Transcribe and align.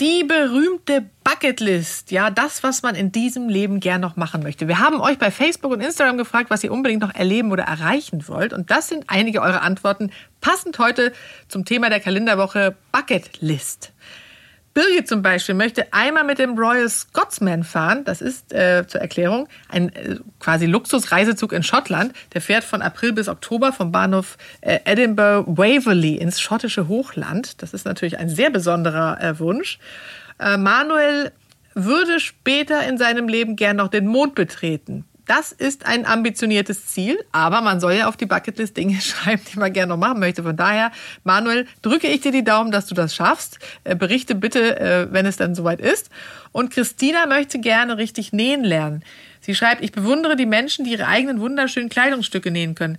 Die 0.00 0.24
berühmte 0.24 1.06
Bucketlist, 1.24 2.10
ja, 2.10 2.28
das, 2.28 2.62
was 2.62 2.82
man 2.82 2.94
in 2.94 3.12
diesem 3.12 3.48
Leben 3.48 3.80
gern 3.80 4.02
noch 4.02 4.16
machen 4.16 4.42
möchte. 4.42 4.68
Wir 4.68 4.78
haben 4.78 5.00
euch 5.00 5.16
bei 5.16 5.30
Facebook 5.30 5.72
und 5.72 5.80
Instagram 5.80 6.18
gefragt, 6.18 6.50
was 6.50 6.62
ihr 6.62 6.70
unbedingt 6.70 7.00
noch 7.00 7.14
erleben 7.14 7.50
oder 7.50 7.62
erreichen 7.62 8.28
wollt. 8.28 8.52
Und 8.52 8.70
das 8.70 8.88
sind 8.88 9.04
einige 9.06 9.40
eurer 9.40 9.62
Antworten, 9.62 10.10
passend 10.42 10.78
heute 10.78 11.14
zum 11.48 11.64
Thema 11.64 11.88
der 11.88 12.00
Kalenderwoche 12.00 12.76
Bucketlist. 12.92 13.94
Birgit 14.76 15.08
zum 15.08 15.22
Beispiel 15.22 15.54
möchte 15.54 15.90
einmal 15.94 16.22
mit 16.22 16.38
dem 16.38 16.58
Royal 16.58 16.86
Scotsman 16.90 17.64
fahren. 17.64 18.04
Das 18.04 18.20
ist 18.20 18.52
äh, 18.52 18.84
zur 18.86 19.00
Erklärung 19.00 19.48
ein 19.70 19.88
äh, 19.96 20.16
quasi 20.38 20.66
Luxusreisezug 20.66 21.54
in 21.54 21.62
Schottland. 21.62 22.12
Der 22.34 22.42
fährt 22.42 22.62
von 22.62 22.82
April 22.82 23.14
bis 23.14 23.26
Oktober 23.26 23.72
vom 23.72 23.90
Bahnhof 23.90 24.36
äh, 24.60 24.80
Edinburgh 24.84 25.46
Waverley 25.46 26.16
ins 26.16 26.42
schottische 26.42 26.88
Hochland. 26.88 27.62
Das 27.62 27.72
ist 27.72 27.86
natürlich 27.86 28.18
ein 28.18 28.28
sehr 28.28 28.50
besonderer 28.50 29.18
äh, 29.18 29.38
Wunsch. 29.38 29.78
Äh, 30.38 30.58
Manuel 30.58 31.32
würde 31.72 32.20
später 32.20 32.86
in 32.86 32.98
seinem 32.98 33.28
Leben 33.28 33.56
gern 33.56 33.76
noch 33.76 33.88
den 33.88 34.06
Mond 34.06 34.34
betreten. 34.34 35.06
Das 35.26 35.50
ist 35.50 35.84
ein 35.84 36.06
ambitioniertes 36.06 36.86
Ziel, 36.86 37.18
aber 37.32 37.60
man 37.60 37.80
soll 37.80 37.94
ja 37.94 38.08
auf 38.08 38.16
die 38.16 38.26
Bucketlist 38.26 38.76
Dinge 38.76 39.00
schreiben, 39.00 39.42
die 39.52 39.58
man 39.58 39.72
gerne 39.72 39.90
noch 39.90 39.98
machen 39.98 40.20
möchte. 40.20 40.44
Von 40.44 40.56
daher, 40.56 40.92
Manuel, 41.24 41.66
drücke 41.82 42.06
ich 42.06 42.20
dir 42.20 42.30
die 42.30 42.44
Daumen, 42.44 42.70
dass 42.70 42.86
du 42.86 42.94
das 42.94 43.14
schaffst. 43.14 43.58
Äh, 43.82 43.96
berichte 43.96 44.36
bitte, 44.36 44.78
äh, 44.78 45.08
wenn 45.10 45.26
es 45.26 45.36
dann 45.36 45.56
soweit 45.56 45.80
ist. 45.80 46.10
Und 46.52 46.72
Christina 46.72 47.26
möchte 47.26 47.58
gerne 47.58 47.98
richtig 47.98 48.32
nähen 48.32 48.62
lernen. 48.62 49.02
Sie 49.40 49.54
schreibt, 49.54 49.82
ich 49.82 49.92
bewundere 49.92 50.36
die 50.36 50.46
Menschen, 50.46 50.84
die 50.84 50.92
ihre 50.92 51.06
eigenen 51.06 51.40
wunderschönen 51.40 51.88
Kleidungsstücke 51.88 52.50
nähen 52.52 52.76
können. 52.76 52.98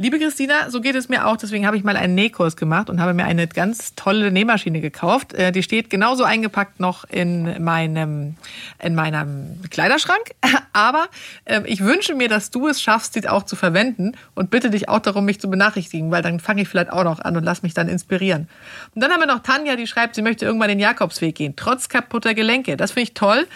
Liebe 0.00 0.20
Christina, 0.20 0.70
so 0.70 0.80
geht 0.80 0.94
es 0.94 1.08
mir 1.08 1.26
auch. 1.26 1.36
Deswegen 1.36 1.66
habe 1.66 1.76
ich 1.76 1.82
mal 1.82 1.96
einen 1.96 2.14
Nähkurs 2.14 2.56
gemacht 2.56 2.88
und 2.88 3.00
habe 3.00 3.14
mir 3.14 3.24
eine 3.24 3.48
ganz 3.48 3.96
tolle 3.96 4.30
Nähmaschine 4.30 4.80
gekauft. 4.80 5.34
Äh, 5.34 5.50
die 5.50 5.64
steht 5.64 5.90
genauso 5.90 6.22
eingepackt 6.22 6.78
noch 6.78 7.02
in 7.02 7.64
meinem, 7.64 8.36
in 8.80 8.94
meinem 8.94 9.60
Kleiderschrank. 9.70 10.22
Aber 10.72 11.08
ähm, 11.46 11.64
ich 11.66 11.82
wünsche 11.82 12.14
mir, 12.14 12.28
dass 12.28 12.50
du 12.50 12.68
es 12.68 12.80
schaffst, 12.80 13.14
sie 13.14 13.28
auch 13.28 13.42
zu 13.42 13.56
verwenden 13.56 14.12
und 14.36 14.50
bitte 14.50 14.70
dich 14.70 14.88
auch 14.88 15.00
darum, 15.00 15.24
mich 15.24 15.40
zu 15.40 15.50
benachrichtigen, 15.50 16.12
weil 16.12 16.22
dann 16.22 16.38
fange 16.38 16.62
ich 16.62 16.68
vielleicht 16.68 16.92
auch 16.92 17.02
noch 17.02 17.18
an 17.18 17.36
und 17.36 17.42
lass 17.42 17.64
mich 17.64 17.74
dann 17.74 17.88
inspirieren. 17.88 18.48
Und 18.94 19.02
dann 19.02 19.10
haben 19.10 19.18
wir 19.18 19.26
noch 19.26 19.42
Tanja, 19.42 19.74
die 19.74 19.88
schreibt, 19.88 20.14
sie 20.14 20.22
möchte 20.22 20.44
irgendwann 20.44 20.68
den 20.68 20.78
Jakobsweg 20.78 21.34
gehen, 21.34 21.54
trotz 21.56 21.88
kaputter 21.88 22.34
Gelenke. 22.34 22.76
Das 22.76 22.92
finde 22.92 23.02
ich 23.02 23.14
toll 23.14 23.48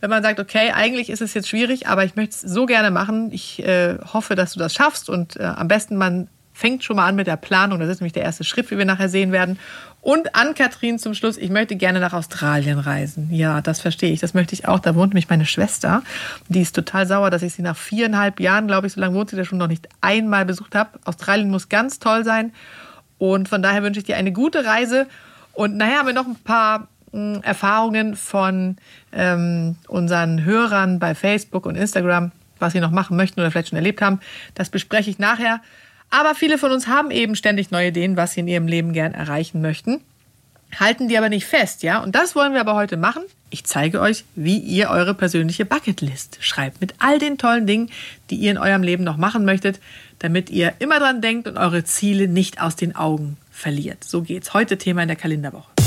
wenn 0.00 0.10
man 0.10 0.22
sagt, 0.22 0.40
okay, 0.40 0.70
eigentlich 0.74 1.10
ist 1.10 1.22
es 1.22 1.34
jetzt 1.34 1.48
schwierig, 1.48 1.88
aber 1.88 2.04
ich 2.04 2.16
möchte 2.16 2.34
es 2.34 2.40
so 2.40 2.66
gerne 2.66 2.90
machen. 2.90 3.32
Ich 3.32 3.64
äh, 3.64 3.98
hoffe, 4.12 4.34
dass 4.34 4.52
du 4.52 4.58
das 4.58 4.74
schaffst 4.74 5.10
und 5.10 5.36
äh, 5.36 5.44
am 5.44 5.68
besten 5.68 5.96
man 5.96 6.28
fängt 6.58 6.82
schon 6.82 6.96
mal 6.96 7.06
an 7.06 7.14
mit 7.14 7.28
der 7.28 7.36
Planung. 7.36 7.78
Das 7.78 7.88
ist 7.88 8.00
nämlich 8.00 8.14
der 8.14 8.24
erste 8.24 8.42
Schritt, 8.42 8.70
wie 8.72 8.78
wir 8.78 8.84
nachher 8.84 9.08
sehen 9.08 9.30
werden. 9.30 9.60
Und 10.00 10.34
an 10.34 10.54
Kathrin 10.54 10.98
zum 10.98 11.14
Schluss, 11.14 11.36
ich 11.36 11.50
möchte 11.50 11.76
gerne 11.76 12.00
nach 12.00 12.12
Australien 12.12 12.80
reisen. 12.80 13.28
Ja, 13.30 13.60
das 13.60 13.80
verstehe 13.80 14.12
ich. 14.12 14.18
Das 14.20 14.34
möchte 14.34 14.54
ich 14.54 14.66
auch. 14.66 14.80
Da 14.80 14.96
wohnt 14.96 15.10
nämlich 15.12 15.28
meine 15.28 15.46
Schwester. 15.46 16.02
Die 16.48 16.60
ist 16.60 16.74
total 16.74 17.06
sauer, 17.06 17.30
dass 17.30 17.42
ich 17.42 17.52
sie 17.52 17.62
nach 17.62 17.76
viereinhalb 17.76 18.40
Jahren, 18.40 18.66
glaube 18.66 18.88
ich, 18.88 18.92
so 18.92 19.00
lange 19.00 19.14
wohnt 19.14 19.30
sie 19.30 19.36
da 19.36 19.44
schon 19.44 19.58
noch 19.58 19.68
nicht 19.68 19.88
einmal 20.00 20.44
besucht 20.44 20.74
habe. 20.74 20.98
Australien 21.04 21.50
muss 21.50 21.68
ganz 21.68 22.00
toll 22.00 22.24
sein. 22.24 22.52
Und 23.18 23.48
von 23.48 23.62
daher 23.62 23.84
wünsche 23.84 24.00
ich 24.00 24.06
dir 24.06 24.16
eine 24.16 24.32
gute 24.32 24.64
Reise. 24.64 25.06
Und 25.52 25.76
nachher 25.76 25.98
haben 25.98 26.06
wir 26.06 26.14
noch 26.14 26.26
ein 26.26 26.36
paar 26.36 26.88
Erfahrungen 27.12 28.16
von 28.16 28.76
ähm, 29.12 29.76
unseren 29.86 30.44
Hörern 30.44 30.98
bei 30.98 31.14
Facebook 31.14 31.66
und 31.66 31.76
Instagram, 31.76 32.32
was 32.58 32.72
sie 32.72 32.80
noch 32.80 32.90
machen 32.90 33.16
möchten 33.16 33.40
oder 33.40 33.50
vielleicht 33.50 33.68
schon 33.68 33.76
erlebt 33.76 34.02
haben. 34.02 34.20
Das 34.54 34.70
bespreche 34.70 35.10
ich 35.10 35.18
nachher. 35.18 35.60
Aber 36.10 36.34
viele 36.34 36.58
von 36.58 36.72
uns 36.72 36.86
haben 36.86 37.10
eben 37.10 37.36
ständig 37.36 37.70
neue 37.70 37.88
Ideen, 37.88 38.16
was 38.16 38.32
sie 38.32 38.40
in 38.40 38.48
ihrem 38.48 38.66
Leben 38.66 38.92
gern 38.92 39.12
erreichen 39.12 39.60
möchten. 39.60 40.00
Halten 40.78 41.08
die 41.08 41.16
aber 41.16 41.28
nicht 41.28 41.46
fest, 41.46 41.82
ja? 41.82 42.02
Und 42.02 42.14
das 42.14 42.34
wollen 42.34 42.52
wir 42.52 42.60
aber 42.60 42.74
heute 42.74 42.98
machen. 42.98 43.22
Ich 43.50 43.64
zeige 43.64 44.00
euch, 44.00 44.24
wie 44.34 44.58
ihr 44.58 44.90
eure 44.90 45.14
persönliche 45.14 45.64
Bucketlist 45.64 46.38
schreibt. 46.40 46.82
Mit 46.82 46.94
all 46.98 47.18
den 47.18 47.38
tollen 47.38 47.66
Dingen, 47.66 47.90
die 48.28 48.36
ihr 48.36 48.50
in 48.50 48.58
eurem 48.58 48.82
Leben 48.82 49.04
noch 49.04 49.16
machen 49.16 49.46
möchtet, 49.46 49.80
damit 50.18 50.50
ihr 50.50 50.74
immer 50.78 50.98
dran 50.98 51.22
denkt 51.22 51.48
und 51.48 51.56
eure 51.56 51.84
Ziele 51.84 52.28
nicht 52.28 52.60
aus 52.60 52.76
den 52.76 52.94
Augen 52.94 53.38
verliert. 53.50 54.04
So 54.04 54.20
geht's. 54.20 54.52
Heute 54.52 54.76
Thema 54.76 55.02
in 55.02 55.08
der 55.08 55.16
Kalenderwoche. 55.16 55.77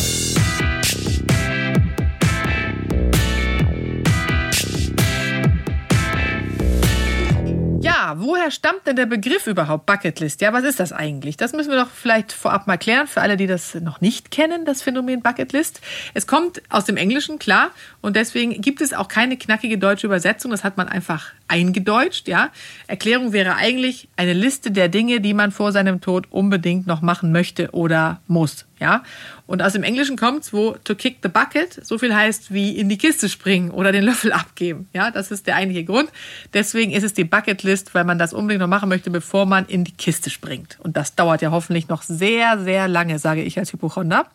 Yeah. 7.82 7.91
Woher 8.16 8.52
stammt 8.52 8.88
denn 8.88 8.96
der 8.96 9.06
Begriff 9.06 9.48
überhaupt 9.48 9.86
Bucketlist? 9.86 10.42
Ja, 10.42 10.54
was 10.54 10.64
ist 10.64 10.80
das 10.80 10.92
eigentlich? 10.92 11.38
Das 11.38 11.54
müssen 11.54 11.70
wir 11.70 11.78
doch 11.78 11.90
vielleicht 11.90 12.32
vorab 12.32 12.68
mal 12.68 12.78
klären, 12.78 13.08
für 13.08 13.22
alle, 13.22 13.38
die 13.38 13.48
das 13.48 13.76
noch 13.76 14.02
nicht 14.02 14.32
kennen, 14.32 14.66
das 14.66 14.82
Phänomen 14.82 15.22
Bucketlist. 15.22 15.82
Es 16.14 16.28
kommt 16.28 16.62
aus 16.70 16.86
dem 16.86 16.98
Englischen, 16.98 17.40
klar, 17.40 17.72
und 18.02 18.16
deswegen 18.16 18.62
gibt 18.62 18.82
es 18.82 18.94
auch 18.94 19.08
keine 19.08 19.38
knackige 19.38 19.78
deutsche 19.78 20.08
Übersetzung. 20.08 20.52
Das 20.52 20.64
hat 20.64 20.78
man 20.78 20.88
einfach 20.88 21.32
eingedeutscht, 21.48 22.28
ja. 22.28 22.50
Erklärung 22.88 23.34
wäre 23.34 23.56
eigentlich 23.56 24.08
eine 24.16 24.34
Liste 24.34 24.72
der 24.72 24.88
Dinge, 24.88 25.20
die 25.20 25.34
man 25.34 25.52
vor 25.52 25.72
seinem 25.72 26.02
Tod 26.02 26.28
unbedingt 26.32 26.88
noch 26.88 27.02
machen 27.02 27.32
möchte 27.32 27.72
oder 27.72 28.22
muss, 28.28 28.66
ja. 28.80 29.04
Und 29.48 29.62
aus 29.62 29.74
dem 29.74 29.84
Englischen 29.84 30.16
kommt 30.16 30.44
es, 30.44 30.54
wo 30.54 30.78
to 30.86 30.96
kick 30.96 31.18
the 31.22 31.28
bucket 31.28 31.86
so 31.86 31.98
viel 31.98 32.16
heißt 32.16 32.54
wie 32.54 32.78
in 32.78 32.88
die 32.88 32.98
Kiste 32.98 33.28
springen 33.28 33.70
oder 33.72 33.92
den 33.92 34.04
Löffel 34.04 34.32
abgeben, 34.32 34.88
ja. 34.94 35.12
Das 35.12 35.30
ist 35.30 35.46
der 35.46 35.58
eigentliche 35.58 35.84
Grund. 35.84 36.10
Deswegen 36.54 36.92
ist 36.92 37.04
es 37.04 37.14
die 37.14 37.26
Bucketlist, 37.26 37.91
weil 37.94 38.04
man 38.04 38.20
das 38.20 38.34
unbedingt 38.34 38.62
noch 38.62 38.68
machen 38.68 38.90
möchte, 38.90 39.10
bevor 39.10 39.46
man 39.46 39.66
in 39.66 39.84
die 39.84 39.92
Kiste 39.92 40.30
springt. 40.30 40.78
Und 40.82 40.98
das 40.98 41.16
dauert 41.16 41.42
ja 41.42 41.52
hoffentlich 41.52 41.88
noch 41.88 42.02
sehr, 42.02 42.60
sehr 42.60 42.88
lange, 42.88 43.20
sage 43.20 43.44
ich 43.44 43.58
als 43.58 43.74
Hypochonder. 43.74 44.26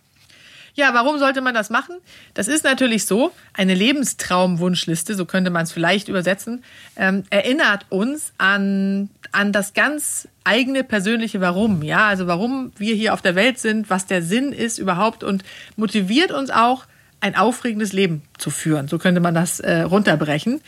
Ja, 0.76 0.92
warum 0.92 1.18
sollte 1.18 1.40
man 1.40 1.54
das 1.54 1.70
machen? 1.70 1.96
Das 2.34 2.48
ist 2.48 2.62
natürlich 2.62 3.06
so, 3.06 3.32
eine 3.54 3.74
Lebenstraumwunschliste, 3.74 5.14
so 5.14 5.24
könnte 5.24 5.50
man 5.50 5.62
es 5.62 5.72
vielleicht 5.72 6.08
übersetzen, 6.08 6.62
ähm, 6.96 7.24
erinnert 7.30 7.86
uns 7.88 8.34
an, 8.36 9.08
an 9.32 9.52
das 9.52 9.72
ganz 9.72 10.28
eigene 10.44 10.84
persönliche 10.84 11.40
Warum. 11.40 11.82
Ja, 11.82 12.08
also 12.08 12.26
warum 12.26 12.72
wir 12.76 12.94
hier 12.94 13.14
auf 13.14 13.22
der 13.22 13.34
Welt 13.34 13.58
sind, 13.58 13.88
was 13.88 14.04
der 14.04 14.22
Sinn 14.22 14.52
ist 14.52 14.76
überhaupt 14.76 15.24
und 15.24 15.44
motiviert 15.76 16.30
uns 16.30 16.50
auch, 16.50 16.84
ein 17.20 17.34
aufregendes 17.34 17.94
Leben 17.94 18.20
zu 18.36 18.50
führen. 18.50 18.88
So 18.88 18.98
könnte 18.98 19.20
man 19.22 19.34
das 19.34 19.60
äh, 19.60 19.80
runterbrechen. 19.80 20.60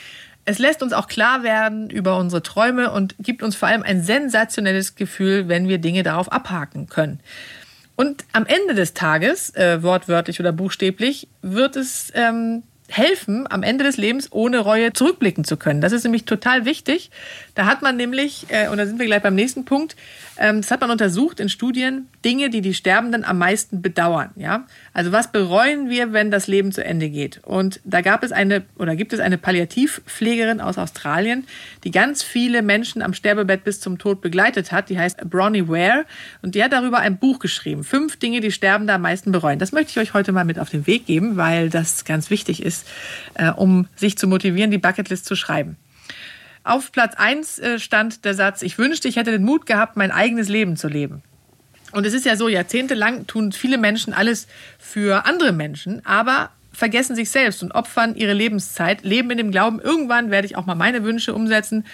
Es 0.44 0.58
lässt 0.58 0.82
uns 0.82 0.92
auch 0.92 1.08
klar 1.08 1.42
werden 1.42 1.90
über 1.90 2.16
unsere 2.16 2.42
Träume 2.42 2.90
und 2.90 3.14
gibt 3.18 3.42
uns 3.42 3.54
vor 3.54 3.68
allem 3.68 3.82
ein 3.82 4.02
sensationelles 4.02 4.94
Gefühl, 4.94 5.48
wenn 5.48 5.68
wir 5.68 5.78
Dinge 5.78 6.02
darauf 6.02 6.32
abhaken 6.32 6.88
können. 6.88 7.20
Und 7.96 8.24
am 8.32 8.46
Ende 8.46 8.74
des 8.74 8.94
Tages, 8.94 9.54
äh, 9.56 9.82
wortwörtlich 9.82 10.40
oder 10.40 10.52
buchstäblich, 10.52 11.28
wird 11.42 11.76
es 11.76 12.12
ähm, 12.14 12.62
helfen, 12.88 13.46
am 13.50 13.62
Ende 13.62 13.84
des 13.84 13.96
Lebens 13.96 14.28
ohne 14.32 14.60
Reue 14.60 14.92
zurückblicken 14.92 15.44
zu 15.44 15.56
können. 15.56 15.80
Das 15.80 15.92
ist 15.92 16.04
nämlich 16.04 16.24
total 16.24 16.64
wichtig. 16.64 17.10
Da 17.54 17.66
hat 17.66 17.82
man 17.82 17.96
nämlich, 17.96 18.46
äh, 18.48 18.68
und 18.68 18.78
da 18.78 18.86
sind 18.86 18.98
wir 18.98 19.06
gleich 19.06 19.22
beim 19.22 19.34
nächsten 19.34 19.64
Punkt, 19.64 19.94
ähm, 20.38 20.60
das 20.62 20.70
hat 20.70 20.80
man 20.80 20.90
untersucht 20.90 21.40
in 21.40 21.48
Studien, 21.48 22.08
Dinge, 22.24 22.48
die 22.50 22.60
die 22.60 22.74
Sterbenden 22.74 23.24
am 23.24 23.38
meisten 23.38 23.82
bedauern. 23.82 24.30
Ja? 24.36 24.66
Also 24.92 25.12
was 25.12 25.32
bereuen 25.32 25.90
wir, 25.90 26.12
wenn 26.12 26.30
das 26.30 26.46
Leben 26.46 26.72
zu 26.72 26.84
Ende 26.84 27.10
geht? 27.10 27.40
Und 27.44 27.80
da 27.84 28.00
gab 28.00 28.22
es 28.22 28.32
eine 28.32 28.64
oder 28.78 28.96
gibt 28.96 29.12
es 29.12 29.20
eine 29.20 29.38
Palliativpflegerin 29.38 30.60
aus 30.60 30.78
Australien, 30.78 31.46
die 31.84 31.90
ganz 31.90 32.22
viele 32.22 32.62
Menschen 32.62 33.02
am 33.02 33.12
Sterbebett 33.12 33.64
bis 33.64 33.80
zum 33.80 33.98
Tod 33.98 34.20
begleitet 34.20 34.72
hat. 34.72 34.88
Die 34.88 34.98
heißt 34.98 35.28
Bronnie 35.28 35.68
Ware 35.68 36.04
und 36.42 36.54
die 36.54 36.62
hat 36.62 36.72
darüber 36.72 36.98
ein 36.98 37.18
Buch 37.18 37.38
geschrieben. 37.40 37.82
Fünf 37.84 38.16
Dinge, 38.18 38.40
die 38.40 38.52
Sterbende 38.52 38.92
am 38.92 39.02
meisten 39.02 39.32
bereuen. 39.32 39.58
Das 39.58 39.72
möchte 39.72 39.90
ich 39.90 39.98
euch 39.98 40.14
heute 40.14 40.32
mal 40.32 40.44
mit 40.44 40.58
auf 40.58 40.70
den 40.70 40.86
Weg 40.86 41.06
geben, 41.06 41.36
weil 41.36 41.68
das 41.70 42.04
ganz 42.04 42.30
wichtig 42.30 42.62
ist, 42.62 42.77
äh, 43.34 43.50
um 43.50 43.86
sich 43.96 44.18
zu 44.18 44.26
motivieren, 44.26 44.70
die 44.70 44.78
Bucketlist 44.78 45.24
zu 45.24 45.36
schreiben. 45.36 45.76
Auf 46.64 46.92
Platz 46.92 47.14
1 47.16 47.58
äh, 47.58 47.78
stand 47.78 48.24
der 48.24 48.34
Satz, 48.34 48.62
ich 48.62 48.76
wünschte, 48.78 49.08
ich 49.08 49.16
hätte 49.16 49.30
den 49.30 49.44
Mut 49.44 49.66
gehabt, 49.66 49.96
mein 49.96 50.10
eigenes 50.10 50.48
Leben 50.48 50.76
zu 50.76 50.88
leben. 50.88 51.22
Und 51.92 52.04
es 52.04 52.12
ist 52.12 52.26
ja 52.26 52.36
so, 52.36 52.48
jahrzehntelang 52.48 53.26
tun 53.26 53.52
viele 53.52 53.78
Menschen 53.78 54.12
alles 54.12 54.46
für 54.78 55.24
andere 55.24 55.52
Menschen, 55.52 56.04
aber 56.04 56.50
vergessen 56.72 57.16
sich 57.16 57.30
selbst 57.30 57.62
und 57.62 57.72
opfern 57.72 58.14
ihre 58.14 58.34
Lebenszeit, 58.34 59.02
leben 59.02 59.30
in 59.30 59.38
dem 59.38 59.50
Glauben, 59.50 59.80
irgendwann 59.80 60.30
werde 60.30 60.46
ich 60.46 60.56
auch 60.56 60.66
mal 60.66 60.74
meine 60.74 61.02
Wünsche 61.02 61.34
umsetzen. 61.34 61.84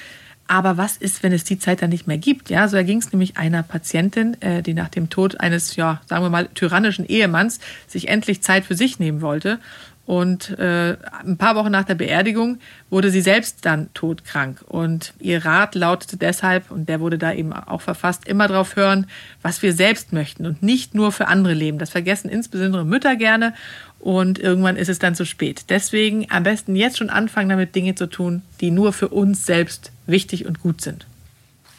Aber 0.47 0.77
was 0.77 0.99
ist, 0.99 1.23
wenn 1.23 1.33
es 1.33 1.45
die 1.45 1.59
Zeit 1.59 1.81
dann 1.81 1.89
nicht 1.89 2.07
mehr 2.07 2.19
gibt? 2.19 2.51
Ja, 2.51 2.69
so 2.69 2.77
erging 2.77 2.99
es 2.99 3.13
nämlich 3.13 3.39
einer 3.39 3.63
Patientin, 3.63 4.37
äh, 4.43 4.63
die 4.63 4.75
nach 4.75 4.91
dem 4.91 5.09
Tod 5.09 5.41
eines, 5.41 5.77
ja, 5.77 6.03
sagen 6.05 6.23
wir 6.23 6.29
mal, 6.29 6.49
tyrannischen 6.49 7.07
Ehemanns 7.07 7.61
sich 7.87 8.09
endlich 8.09 8.43
Zeit 8.43 8.67
für 8.67 8.75
sich 8.75 8.99
nehmen 8.99 9.23
wollte 9.23 9.59
und 10.07 10.59
äh, 10.59 10.97
ein 11.25 11.39
paar 11.39 11.57
Wochen 11.57 11.71
nach 11.71 11.85
der 11.85 11.95
Beerdigung 11.95 12.59
wurde 12.91 13.11
sie 13.11 13.23
selbst 13.23 13.65
dann 13.65 13.89
todkrank. 13.95 14.63
Und 14.69 15.15
ihr 15.19 15.45
Rat 15.45 15.75
lautete 15.75 16.19
deshalb, 16.19 16.71
und 16.71 16.89
der 16.89 17.01
wurde 17.01 17.17
da 17.17 17.33
eben 17.33 17.55
auch 17.55 17.81
verfasst, 17.81 18.29
immer 18.29 18.47
darauf 18.47 18.77
hören, 18.77 19.07
was 19.41 19.63
wir 19.63 19.73
selbst 19.73 20.13
möchten 20.13 20.45
und 20.45 20.63
nicht 20.63 20.95
nur 20.95 21.11
für 21.11 21.29
andere 21.29 21.55
leben. 21.55 21.79
Das 21.79 21.91
vergessen 21.91 22.29
insbesondere 22.29 22.85
Mütter 22.85 23.17
gerne. 23.17 23.55
Und 23.99 24.39
irgendwann 24.39 24.77
ist 24.77 24.91
es 24.91 24.99
dann 24.99 25.15
zu 25.15 25.25
spät. 25.25 25.65
Deswegen 25.71 26.27
am 26.31 26.43
besten 26.43 26.77
jetzt 26.77 26.99
schon 26.99 27.09
anfangen, 27.09 27.49
damit 27.49 27.75
Dinge 27.75 27.95
zu 27.95 28.07
tun, 28.07 28.43
die 28.61 28.71
nur 28.71 28.93
für 28.93 29.09
uns 29.09 29.47
selbst 29.47 29.91
wichtig 30.07 30.45
und 30.45 30.61
gut 30.61 30.83
sind. 30.83 31.07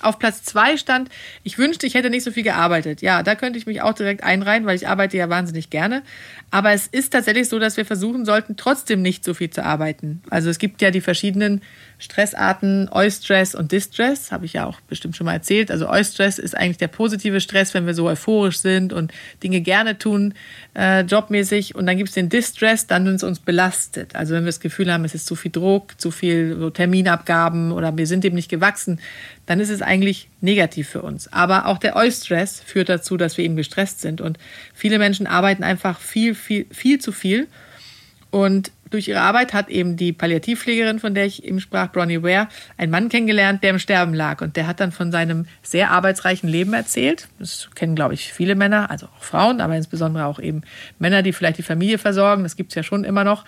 Auf 0.05 0.19
Platz 0.19 0.43
zwei 0.43 0.77
stand, 0.77 1.09
ich 1.43 1.57
wünschte, 1.57 1.87
ich 1.87 1.95
hätte 1.95 2.09
nicht 2.09 2.23
so 2.23 2.31
viel 2.31 2.43
gearbeitet. 2.43 3.01
Ja, 3.01 3.23
da 3.23 3.35
könnte 3.35 3.57
ich 3.57 3.65
mich 3.65 3.81
auch 3.81 3.93
direkt 3.93 4.23
einreihen, 4.23 4.65
weil 4.65 4.75
ich 4.75 4.87
arbeite 4.87 5.17
ja 5.17 5.29
wahnsinnig 5.29 5.69
gerne. 5.69 6.03
Aber 6.51 6.71
es 6.71 6.87
ist 6.87 7.11
tatsächlich 7.11 7.49
so, 7.49 7.59
dass 7.59 7.75
wir 7.77 7.85
versuchen 7.85 8.23
sollten, 8.23 8.55
trotzdem 8.55 9.01
nicht 9.01 9.23
so 9.25 9.33
viel 9.33 9.49
zu 9.49 9.63
arbeiten. 9.63 10.21
Also 10.29 10.49
es 10.49 10.59
gibt 10.59 10.81
ja 10.81 10.91
die 10.91 11.01
verschiedenen 11.01 11.61
Stressarten, 11.97 12.89
Eustress 12.91 13.55
und 13.55 13.71
Distress, 13.71 14.31
habe 14.31 14.45
ich 14.45 14.53
ja 14.53 14.65
auch 14.65 14.81
bestimmt 14.81 15.15
schon 15.15 15.25
mal 15.25 15.33
erzählt. 15.33 15.71
Also 15.71 15.87
Eustress 15.89 16.39
ist 16.39 16.55
eigentlich 16.55 16.77
der 16.77 16.87
positive 16.87 17.39
Stress, 17.39 17.73
wenn 17.73 17.85
wir 17.85 17.93
so 17.93 18.07
euphorisch 18.07 18.59
sind 18.59 18.91
und 18.91 19.13
Dinge 19.43 19.61
gerne 19.61 19.97
tun, 19.97 20.33
äh, 20.75 21.01
jobmäßig. 21.01 21.75
Und 21.75 21.85
dann 21.85 21.97
gibt 21.97 22.09
es 22.09 22.15
den 22.15 22.29
Distress, 22.29 22.87
dann, 22.87 23.05
wenn 23.05 23.15
es 23.15 23.23
uns 23.23 23.39
belastet. 23.39 24.15
Also 24.15 24.33
wenn 24.33 24.43
wir 24.43 24.49
das 24.49 24.59
Gefühl 24.59 24.91
haben, 24.91 25.05
es 25.05 25.15
ist 25.15 25.25
zu 25.25 25.35
viel 25.35 25.51
Druck, 25.51 25.99
zu 25.99 26.11
viel 26.11 26.57
so 26.59 26.69
Terminabgaben 26.69 27.71
oder 27.71 27.95
wir 27.95 28.07
sind 28.07 28.23
dem 28.23 28.35
nicht 28.35 28.49
gewachsen, 28.49 28.99
dann 29.45 29.59
ist 29.59 29.69
es 29.69 29.81
eigentlich 29.81 30.27
negativ 30.41 30.89
für 30.89 31.01
uns. 31.01 31.31
Aber 31.31 31.67
auch 31.67 31.77
der 31.77 31.95
Eustress 31.95 32.61
führt 32.65 32.89
dazu, 32.89 33.15
dass 33.15 33.37
wir 33.37 33.45
eben 33.45 33.55
gestresst 33.55 34.01
sind. 34.01 34.21
Und 34.21 34.37
viele 34.73 34.99
Menschen 34.99 35.27
arbeiten 35.27 35.63
einfach 35.63 35.99
viel, 35.99 36.35
viel, 36.35 36.65
viel 36.71 36.99
zu 36.99 37.11
viel. 37.11 37.47
Und 38.31 38.71
durch 38.89 39.07
ihre 39.07 39.21
Arbeit 39.21 39.53
hat 39.53 39.69
eben 39.69 39.97
die 39.97 40.13
Palliativpflegerin, 40.13 40.99
von 40.99 41.15
der 41.15 41.25
ich 41.25 41.43
eben 41.43 41.59
sprach, 41.59 41.91
Bronnie 41.91 42.21
Ware, 42.21 42.47
einen 42.77 42.91
Mann 42.91 43.09
kennengelernt, 43.09 43.63
der 43.63 43.71
im 43.71 43.79
Sterben 43.79 44.13
lag. 44.13 44.41
Und 44.41 44.55
der 44.55 44.67
hat 44.67 44.79
dann 44.79 44.91
von 44.91 45.11
seinem 45.11 45.47
sehr 45.63 45.91
arbeitsreichen 45.91 46.47
Leben 46.47 46.73
erzählt. 46.73 47.27
Das 47.39 47.69
kennen, 47.75 47.95
glaube 47.95 48.13
ich, 48.13 48.31
viele 48.31 48.55
Männer, 48.55 48.91
also 48.91 49.07
auch 49.07 49.23
Frauen, 49.23 49.59
aber 49.61 49.75
insbesondere 49.75 50.25
auch 50.25 50.39
eben 50.39 50.61
Männer, 50.99 51.23
die 51.23 51.33
vielleicht 51.33 51.57
die 51.57 51.63
Familie 51.63 51.97
versorgen. 51.97 52.43
Das 52.43 52.55
gibt 52.55 52.71
es 52.71 52.75
ja 52.75 52.83
schon 52.83 53.03
immer 53.03 53.23
noch. 53.23 53.45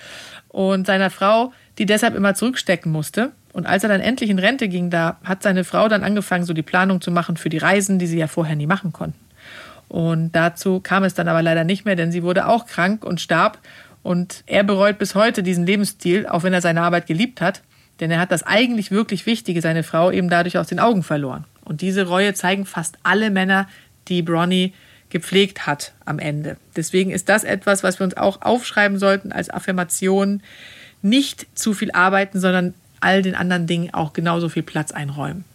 Und 0.49 0.87
seiner 0.87 1.09
Frau, 1.09 1.53
die 1.77 1.85
deshalb 1.85 2.15
immer 2.15 2.33
zurückstecken 2.33 2.91
musste. 2.91 3.31
Und 3.53 3.65
als 3.65 3.83
er 3.83 3.89
dann 3.89 4.01
endlich 4.01 4.29
in 4.29 4.39
Rente 4.39 4.67
ging, 4.67 4.89
da 4.89 5.17
hat 5.23 5.43
seine 5.43 5.63
Frau 5.63 5.87
dann 5.87 6.03
angefangen, 6.03 6.45
so 6.45 6.53
die 6.53 6.63
Planung 6.63 7.01
zu 7.01 7.11
machen 7.11 7.37
für 7.37 7.49
die 7.49 7.57
Reisen, 7.57 7.99
die 7.99 8.07
sie 8.07 8.19
ja 8.19 8.27
vorher 8.27 8.55
nie 8.55 8.67
machen 8.67 8.93
konnten. 8.93 9.19
Und 9.89 10.33
dazu 10.33 10.79
kam 10.79 11.03
es 11.03 11.13
dann 11.13 11.27
aber 11.27 11.41
leider 11.41 11.63
nicht 11.63 11.85
mehr, 11.85 11.95
denn 11.95 12.11
sie 12.11 12.23
wurde 12.23 12.47
auch 12.47 12.65
krank 12.65 13.05
und 13.05 13.21
starb. 13.21 13.59
Und 14.03 14.43
er 14.45 14.63
bereut 14.63 14.99
bis 14.99 15.15
heute 15.15 15.43
diesen 15.43 15.65
Lebensstil, 15.65 16.27
auch 16.27 16.43
wenn 16.43 16.53
er 16.53 16.61
seine 16.61 16.81
Arbeit 16.81 17.07
geliebt 17.07 17.41
hat. 17.41 17.61
Denn 17.99 18.11
er 18.11 18.19
hat 18.19 18.31
das 18.31 18.43
eigentlich 18.43 18.91
wirklich 18.91 19.25
Wichtige, 19.25 19.61
seine 19.61 19.83
Frau, 19.83 20.11
eben 20.11 20.29
dadurch 20.29 20.57
aus 20.57 20.67
den 20.67 20.79
Augen 20.79 21.03
verloren. 21.03 21.45
Und 21.65 21.81
diese 21.81 22.07
Reue 22.07 22.33
zeigen 22.33 22.65
fast 22.65 22.97
alle 23.03 23.29
Männer, 23.29 23.67
die 24.07 24.21
Bronny 24.21 24.73
gepflegt 25.09 25.65
hat 25.67 25.93
am 26.05 26.19
Ende. 26.19 26.57
Deswegen 26.75 27.11
ist 27.11 27.29
das 27.29 27.43
etwas, 27.43 27.83
was 27.83 27.99
wir 27.99 28.05
uns 28.05 28.17
auch 28.17 28.41
aufschreiben 28.41 28.99
sollten 28.99 29.31
als 29.31 29.49
Affirmation. 29.49 30.41
Nicht 31.01 31.47
zu 31.57 31.73
viel 31.73 31.91
arbeiten, 31.91 32.39
sondern 32.39 32.73
all 32.99 33.21
den 33.21 33.35
anderen 33.35 33.67
Dingen 33.67 33.93
auch 33.93 34.13
genauso 34.13 34.49
viel 34.49 34.63
Platz 34.63 34.91
einräumen. 34.91 35.45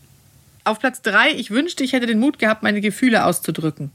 Auf 0.65 0.79
Platz 0.79 1.03
drei, 1.03 1.31
ich 1.31 1.51
wünschte, 1.51 1.83
ich 1.83 1.93
hätte 1.93 2.07
den 2.07 2.21
Mut 2.21 2.39
gehabt, 2.39 2.63
meine 2.63 2.81
Gefühle 2.81 3.25
auszudrücken. 3.25 3.91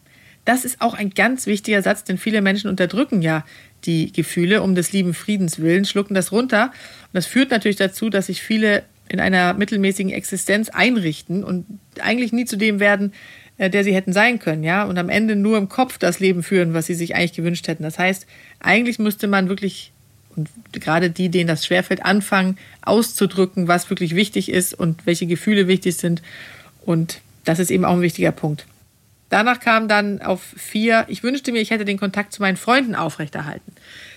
Das 0.47 0.63
ist 0.63 0.79
auch 0.79 0.93
ein 0.93 1.09
ganz 1.09 1.45
wichtiger 1.45 1.81
Satz, 1.81 2.05
denn 2.05 2.17
viele 2.17 2.41
Menschen 2.41 2.69
unterdrücken 2.69 3.21
ja 3.21 3.43
die 3.83 4.13
Gefühle 4.13 4.61
um 4.61 4.75
des 4.75 4.93
lieben 4.93 5.13
Friedens 5.13 5.59
willen, 5.59 5.83
schlucken 5.83 6.13
das 6.13 6.31
runter. 6.31 6.67
Und 6.67 7.11
das 7.11 7.25
führt 7.25 7.51
natürlich 7.51 7.75
dazu, 7.75 8.09
dass 8.09 8.27
sich 8.27 8.41
viele 8.41 8.83
in 9.09 9.19
einer 9.19 9.53
mittelmäßigen 9.55 10.09
Existenz 10.09 10.69
einrichten 10.69 11.43
und 11.43 11.65
eigentlich 11.99 12.31
nie 12.31 12.45
zu 12.45 12.55
dem 12.55 12.79
werden, 12.79 13.11
äh, 13.57 13.69
der 13.69 13.83
sie 13.83 13.93
hätten 13.93 14.13
sein 14.13 14.39
können, 14.39 14.63
ja, 14.63 14.85
und 14.85 14.97
am 14.97 15.09
Ende 15.09 15.35
nur 15.35 15.57
im 15.57 15.67
Kopf 15.67 15.97
das 15.97 16.21
Leben 16.21 16.43
führen, 16.43 16.73
was 16.73 16.85
sie 16.85 16.95
sich 16.95 17.13
eigentlich 17.13 17.33
gewünscht 17.33 17.67
hätten. 17.67 17.83
Das 17.83 17.99
heißt, 17.99 18.25
eigentlich 18.61 18.99
müsste 18.99 19.27
man 19.27 19.49
wirklich 19.49 19.91
und 20.37 20.47
gerade 20.71 21.09
die, 21.09 21.27
denen 21.27 21.49
das 21.49 21.65
schwerfällt, 21.65 22.05
anfangen 22.05 22.57
auszudrücken, 22.83 23.67
was 23.67 23.89
wirklich 23.89 24.15
wichtig 24.15 24.47
ist 24.47 24.73
und 24.73 25.05
welche 25.05 25.25
Gefühle 25.25 25.67
wichtig 25.67 25.97
sind. 25.97 26.21
Und 26.85 27.19
das 27.43 27.59
ist 27.59 27.69
eben 27.69 27.83
auch 27.83 27.95
ein 27.95 28.01
wichtiger 28.01 28.31
Punkt. 28.31 28.65
Danach 29.29 29.59
kam 29.59 29.87
dann 29.87 30.21
auf 30.21 30.41
vier, 30.41 31.05
ich 31.07 31.23
wünschte 31.23 31.51
mir, 31.51 31.61
ich 31.61 31.71
hätte 31.71 31.85
den 31.85 31.99
Kontakt 31.99 32.33
zu 32.33 32.41
meinen 32.41 32.57
Freunden 32.57 32.95
aufrechterhalten. 32.95 33.73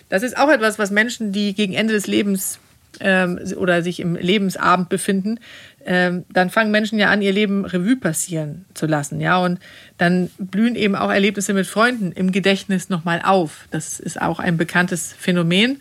Das 0.08 0.22
ist 0.22 0.36
auch 0.36 0.48
etwas, 0.48 0.78
was 0.78 0.90
Menschen, 0.90 1.32
die 1.32 1.54
gegen 1.54 1.72
Ende 1.72 1.92
des 1.92 2.06
Lebens 2.06 2.58
ähm, 3.00 3.40
oder 3.56 3.82
sich 3.82 4.00
im 4.00 4.16
Lebensabend 4.16 4.88
befinden, 4.88 5.38
ähm, 5.86 6.24
dann 6.32 6.50
fangen 6.50 6.70
Menschen 6.70 6.98
ja 6.98 7.08
an, 7.08 7.22
ihr 7.22 7.32
Leben 7.32 7.64
Revue 7.64 7.96
passieren 7.96 8.66
zu 8.74 8.86
lassen, 8.86 9.20
ja, 9.20 9.38
und 9.38 9.58
dann 9.98 10.30
blühen 10.38 10.74
eben 10.74 10.94
auch 10.94 11.10
Erlebnisse 11.10 11.54
mit 11.54 11.66
Freunden 11.66 12.12
im 12.12 12.32
Gedächtnis 12.32 12.88
nochmal 12.88 13.22
auf. 13.24 13.66
Das 13.70 13.98
ist 14.00 14.20
auch 14.20 14.38
ein 14.40 14.56
bekanntes 14.56 15.14
Phänomen. 15.18 15.80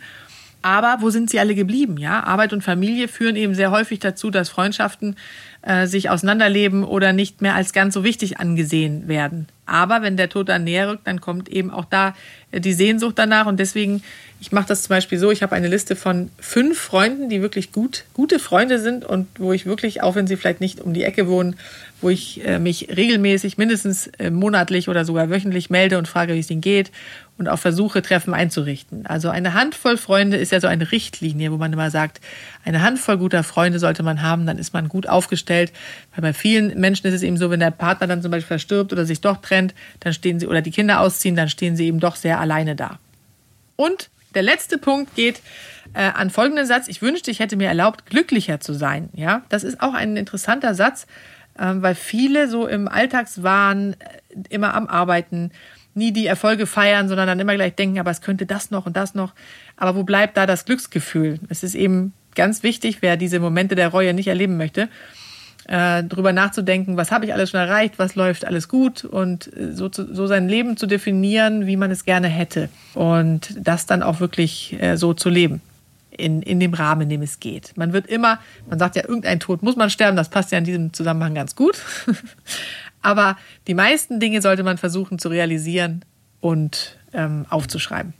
Aber 0.62 0.98
wo 1.00 1.08
sind 1.08 1.30
sie 1.30 1.40
alle 1.40 1.54
geblieben? 1.54 1.96
Ja, 1.96 2.22
Arbeit 2.24 2.52
und 2.52 2.62
Familie 2.62 3.08
führen 3.08 3.34
eben 3.34 3.54
sehr 3.54 3.70
häufig 3.70 3.98
dazu, 3.98 4.30
dass 4.30 4.50
Freundschaften 4.50 5.16
äh, 5.62 5.86
sich 5.86 6.08
auseinanderleben 6.08 6.84
oder 6.84 7.12
nicht 7.12 7.42
mehr 7.42 7.54
als 7.54 7.72
ganz 7.72 7.94
so 7.94 8.02
wichtig 8.02 8.38
angesehen 8.38 9.08
werden. 9.08 9.46
Aber 9.66 10.02
wenn 10.02 10.16
der 10.16 10.28
Tod 10.28 10.48
dann 10.48 10.64
näher 10.64 10.88
rückt, 10.88 11.06
dann 11.06 11.20
kommt 11.20 11.48
eben 11.48 11.70
auch 11.70 11.84
da 11.84 12.14
äh, 12.50 12.60
die 12.60 12.72
Sehnsucht 12.72 13.18
danach. 13.18 13.46
Und 13.46 13.60
deswegen, 13.60 14.02
ich 14.40 14.52
mache 14.52 14.68
das 14.68 14.82
zum 14.82 14.96
Beispiel 14.96 15.18
so, 15.18 15.30
ich 15.30 15.42
habe 15.42 15.54
eine 15.54 15.68
Liste 15.68 15.96
von 15.96 16.30
fünf 16.38 16.78
Freunden, 16.78 17.28
die 17.28 17.42
wirklich 17.42 17.72
gut, 17.72 18.04
gute 18.14 18.38
Freunde 18.38 18.78
sind 18.78 19.04
und 19.04 19.28
wo 19.38 19.52
ich 19.52 19.66
wirklich, 19.66 20.02
auch 20.02 20.14
wenn 20.14 20.26
sie 20.26 20.36
vielleicht 20.36 20.60
nicht 20.60 20.80
um 20.80 20.94
die 20.94 21.04
Ecke 21.04 21.28
wohnen, 21.28 21.56
wo 22.00 22.08
ich 22.08 22.44
äh, 22.44 22.58
mich 22.58 22.88
regelmäßig, 22.96 23.58
mindestens 23.58 24.06
äh, 24.18 24.30
monatlich 24.30 24.88
oder 24.88 25.04
sogar 25.04 25.28
wöchentlich 25.28 25.68
melde 25.68 25.98
und 25.98 26.08
frage, 26.08 26.34
wie 26.34 26.40
es 26.40 26.50
ihnen 26.50 26.62
geht 26.62 26.90
und 27.40 27.48
auch 27.48 27.58
versuche, 27.58 28.02
Treffen 28.02 28.34
einzurichten. 28.34 29.06
Also 29.06 29.30
eine 29.30 29.54
Handvoll 29.54 29.96
Freunde 29.96 30.36
ist 30.36 30.52
ja 30.52 30.60
so 30.60 30.66
eine 30.66 30.92
Richtlinie, 30.92 31.50
wo 31.50 31.56
man 31.56 31.72
immer 31.72 31.90
sagt, 31.90 32.20
eine 32.66 32.82
Handvoll 32.82 33.16
guter 33.16 33.42
Freunde 33.42 33.78
sollte 33.78 34.02
man 34.02 34.20
haben, 34.20 34.44
dann 34.44 34.58
ist 34.58 34.74
man 34.74 34.88
gut 34.88 35.08
aufgestellt. 35.08 35.72
Weil 36.14 36.20
bei 36.20 36.32
vielen 36.34 36.78
Menschen 36.78 37.06
ist 37.06 37.14
es 37.14 37.22
eben 37.22 37.38
so, 37.38 37.50
wenn 37.50 37.60
der 37.60 37.70
Partner 37.70 38.06
dann 38.06 38.20
zum 38.20 38.30
Beispiel 38.30 38.48
verstirbt 38.48 38.92
oder 38.92 39.06
sich 39.06 39.22
doch 39.22 39.38
trennt, 39.38 39.74
dann 40.00 40.12
stehen 40.12 40.38
sie 40.38 40.46
oder 40.46 40.60
die 40.60 40.70
Kinder 40.70 41.00
ausziehen, 41.00 41.34
dann 41.34 41.48
stehen 41.48 41.76
sie 41.76 41.86
eben 41.86 41.98
doch 41.98 42.14
sehr 42.14 42.38
alleine 42.38 42.76
da. 42.76 42.98
Und 43.76 44.10
der 44.34 44.42
letzte 44.42 44.76
Punkt 44.76 45.14
geht 45.16 45.40
äh, 45.94 46.02
an 46.02 46.28
folgenden 46.28 46.66
Satz. 46.66 46.88
Ich 46.88 47.00
wünschte, 47.00 47.30
ich 47.30 47.38
hätte 47.38 47.56
mir 47.56 47.68
erlaubt, 47.68 48.04
glücklicher 48.04 48.60
zu 48.60 48.74
sein. 48.74 49.08
Ja, 49.14 49.42
das 49.48 49.64
ist 49.64 49.80
auch 49.80 49.94
ein 49.94 50.18
interessanter 50.18 50.74
Satz, 50.74 51.06
ähm, 51.58 51.80
weil 51.80 51.94
viele 51.94 52.48
so 52.50 52.66
im 52.66 52.86
Alltagswahn 52.86 53.94
äh, 53.94 53.96
immer 54.50 54.74
am 54.74 54.88
Arbeiten, 54.88 55.52
nie 55.94 56.12
die 56.12 56.26
Erfolge 56.26 56.66
feiern, 56.66 57.08
sondern 57.08 57.26
dann 57.26 57.40
immer 57.40 57.54
gleich 57.54 57.74
denken, 57.74 57.98
aber 57.98 58.10
es 58.10 58.20
könnte 58.20 58.46
das 58.46 58.70
noch 58.70 58.86
und 58.86 58.96
das 58.96 59.14
noch. 59.14 59.32
Aber 59.76 59.96
wo 59.96 60.04
bleibt 60.04 60.36
da 60.36 60.46
das 60.46 60.64
Glücksgefühl? 60.64 61.40
Es 61.48 61.62
ist 61.62 61.74
eben 61.74 62.12
ganz 62.34 62.62
wichtig, 62.62 62.98
wer 63.00 63.16
diese 63.16 63.40
Momente 63.40 63.74
der 63.74 63.88
Reue 63.88 64.14
nicht 64.14 64.28
erleben 64.28 64.56
möchte, 64.56 64.88
äh, 65.66 66.02
darüber 66.04 66.32
nachzudenken, 66.32 66.96
was 66.96 67.10
habe 67.10 67.26
ich 67.26 67.34
alles 67.34 67.50
schon 67.50 67.60
erreicht, 67.60 67.98
was 67.98 68.14
läuft 68.14 68.44
alles 68.44 68.68
gut 68.68 69.04
und 69.04 69.54
äh, 69.56 69.72
so, 69.72 69.88
zu, 69.88 70.12
so 70.14 70.26
sein 70.26 70.48
Leben 70.48 70.76
zu 70.76 70.86
definieren, 70.86 71.66
wie 71.66 71.76
man 71.76 71.90
es 71.90 72.04
gerne 72.04 72.28
hätte 72.28 72.68
und 72.94 73.56
das 73.58 73.86
dann 73.86 74.02
auch 74.02 74.20
wirklich 74.20 74.76
äh, 74.80 74.96
so 74.96 75.14
zu 75.14 75.28
leben 75.28 75.60
in, 76.10 76.42
in 76.42 76.60
dem 76.60 76.74
Rahmen, 76.74 77.02
in 77.02 77.08
dem 77.08 77.22
es 77.22 77.40
geht. 77.40 77.76
Man 77.76 77.92
wird 77.92 78.06
immer, 78.06 78.38
man 78.68 78.78
sagt 78.78 78.96
ja, 78.96 79.02
irgendein 79.02 79.40
Tod 79.40 79.62
muss 79.62 79.76
man 79.76 79.90
sterben, 79.90 80.16
das 80.16 80.28
passt 80.28 80.52
ja 80.52 80.58
in 80.58 80.64
diesem 80.64 80.92
Zusammenhang 80.92 81.34
ganz 81.34 81.54
gut. 81.54 81.78
Aber 83.02 83.36
die 83.66 83.74
meisten 83.74 84.20
Dinge 84.20 84.42
sollte 84.42 84.62
man 84.62 84.78
versuchen 84.78 85.18
zu 85.18 85.28
realisieren 85.28 86.04
und 86.40 86.98
ähm, 87.12 87.46
aufzuschreiben. 87.48 88.14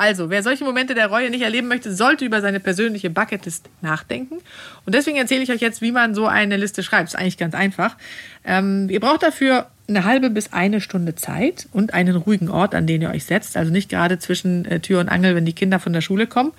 Also, 0.00 0.30
wer 0.30 0.42
solche 0.42 0.64
Momente 0.64 0.94
der 0.94 1.08
Reue 1.08 1.28
nicht 1.28 1.42
erleben 1.42 1.68
möchte, 1.68 1.94
sollte 1.94 2.24
über 2.24 2.40
seine 2.40 2.58
persönliche 2.58 3.10
Bucketlist 3.10 3.68
nachdenken. 3.82 4.38
Und 4.86 4.94
deswegen 4.94 5.18
erzähle 5.18 5.42
ich 5.42 5.52
euch 5.52 5.60
jetzt, 5.60 5.82
wie 5.82 5.92
man 5.92 6.14
so 6.14 6.26
eine 6.26 6.56
Liste 6.56 6.82
schreibt. 6.82 7.10
Ist 7.10 7.16
eigentlich 7.16 7.36
ganz 7.36 7.54
einfach. 7.54 7.98
Ähm, 8.42 8.88
ihr 8.88 8.98
braucht 8.98 9.22
dafür 9.22 9.66
eine 9.88 10.04
halbe 10.04 10.30
bis 10.30 10.54
eine 10.54 10.80
Stunde 10.80 11.16
Zeit 11.16 11.68
und 11.72 11.92
einen 11.92 12.16
ruhigen 12.16 12.48
Ort, 12.48 12.74
an 12.74 12.86
den 12.86 13.02
ihr 13.02 13.10
euch 13.10 13.26
setzt. 13.26 13.58
Also 13.58 13.70
nicht 13.70 13.90
gerade 13.90 14.18
zwischen 14.18 14.64
äh, 14.64 14.80
Tür 14.80 15.00
und 15.00 15.10
Angel, 15.10 15.34
wenn 15.34 15.44
die 15.44 15.52
Kinder 15.52 15.78
von 15.78 15.92
der 15.92 16.00
Schule 16.00 16.26
kommen. 16.26 16.52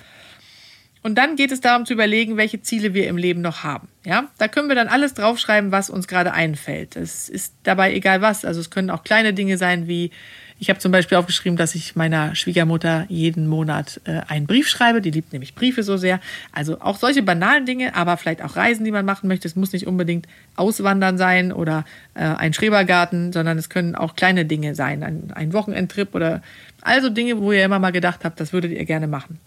Und 1.02 1.16
dann 1.16 1.34
geht 1.34 1.50
es 1.50 1.60
darum 1.60 1.84
zu 1.84 1.94
überlegen, 1.94 2.36
welche 2.36 2.62
Ziele 2.62 2.94
wir 2.94 3.08
im 3.08 3.16
Leben 3.16 3.40
noch 3.40 3.64
haben. 3.64 3.88
Ja, 4.04 4.28
da 4.38 4.46
können 4.46 4.68
wir 4.68 4.76
dann 4.76 4.86
alles 4.86 5.14
draufschreiben, 5.14 5.72
was 5.72 5.90
uns 5.90 6.06
gerade 6.06 6.32
einfällt. 6.32 6.94
Es 6.94 7.28
ist 7.28 7.54
dabei 7.64 7.92
egal 7.92 8.22
was. 8.22 8.44
Also 8.44 8.60
es 8.60 8.70
können 8.70 8.88
auch 8.88 9.02
kleine 9.02 9.34
Dinge 9.34 9.58
sein 9.58 9.88
wie 9.88 10.12
Ich 10.60 10.70
habe 10.70 10.78
zum 10.78 10.92
Beispiel 10.92 11.18
aufgeschrieben, 11.18 11.56
dass 11.56 11.74
ich 11.74 11.96
meiner 11.96 12.36
Schwiegermutter 12.36 13.06
jeden 13.08 13.48
Monat 13.48 14.00
äh, 14.04 14.20
einen 14.28 14.46
Brief 14.46 14.68
schreibe. 14.68 15.00
Die 15.00 15.10
liebt 15.10 15.32
nämlich 15.32 15.56
Briefe 15.56 15.82
so 15.82 15.96
sehr. 15.96 16.20
Also 16.52 16.80
auch 16.80 16.98
solche 16.98 17.24
banalen 17.24 17.66
Dinge, 17.66 17.96
aber 17.96 18.16
vielleicht 18.16 18.40
auch 18.40 18.54
Reisen, 18.54 18.84
die 18.84 18.92
man 18.92 19.04
machen 19.04 19.26
möchte. 19.26 19.48
Es 19.48 19.56
muss 19.56 19.72
nicht 19.72 19.88
unbedingt 19.88 20.28
Auswandern 20.54 21.18
sein 21.18 21.52
oder 21.52 21.84
äh, 22.14 22.20
ein 22.22 22.52
Schrebergarten, 22.52 23.32
sondern 23.32 23.58
es 23.58 23.68
können 23.68 23.96
auch 23.96 24.14
kleine 24.14 24.44
Dinge 24.44 24.76
sein. 24.76 25.02
Ein, 25.02 25.32
ein 25.34 25.52
Wochenendtrip 25.52 26.14
oder 26.14 26.42
also 26.80 27.08
Dinge, 27.08 27.40
wo 27.40 27.50
ihr 27.50 27.64
immer 27.64 27.80
mal 27.80 27.90
gedacht 27.90 28.20
habt, 28.24 28.38
das 28.38 28.52
würdet 28.52 28.70
ihr 28.70 28.84
gerne 28.84 29.08
machen. 29.08 29.40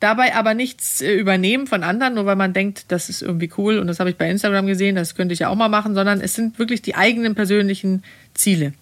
Dabei 0.00 0.34
aber 0.34 0.54
nichts 0.54 1.00
äh, 1.00 1.12
übernehmen 1.14 1.66
von 1.66 1.82
anderen, 1.82 2.14
nur 2.14 2.26
weil 2.26 2.36
man 2.36 2.52
denkt, 2.52 2.86
das 2.88 3.08
ist 3.08 3.22
irgendwie 3.22 3.50
cool 3.58 3.78
und 3.78 3.86
das 3.88 4.00
habe 4.00 4.10
ich 4.10 4.16
bei 4.16 4.30
Instagram 4.30 4.66
gesehen, 4.66 4.96
das 4.96 5.14
könnte 5.14 5.32
ich 5.32 5.40
ja 5.40 5.48
auch 5.48 5.56
mal 5.56 5.68
machen, 5.68 5.94
sondern 5.94 6.20
es 6.20 6.34
sind 6.34 6.58
wirklich 6.58 6.82
die 6.82 6.94
eigenen 6.94 7.34
persönlichen 7.34 8.04
Ziele 8.34 8.72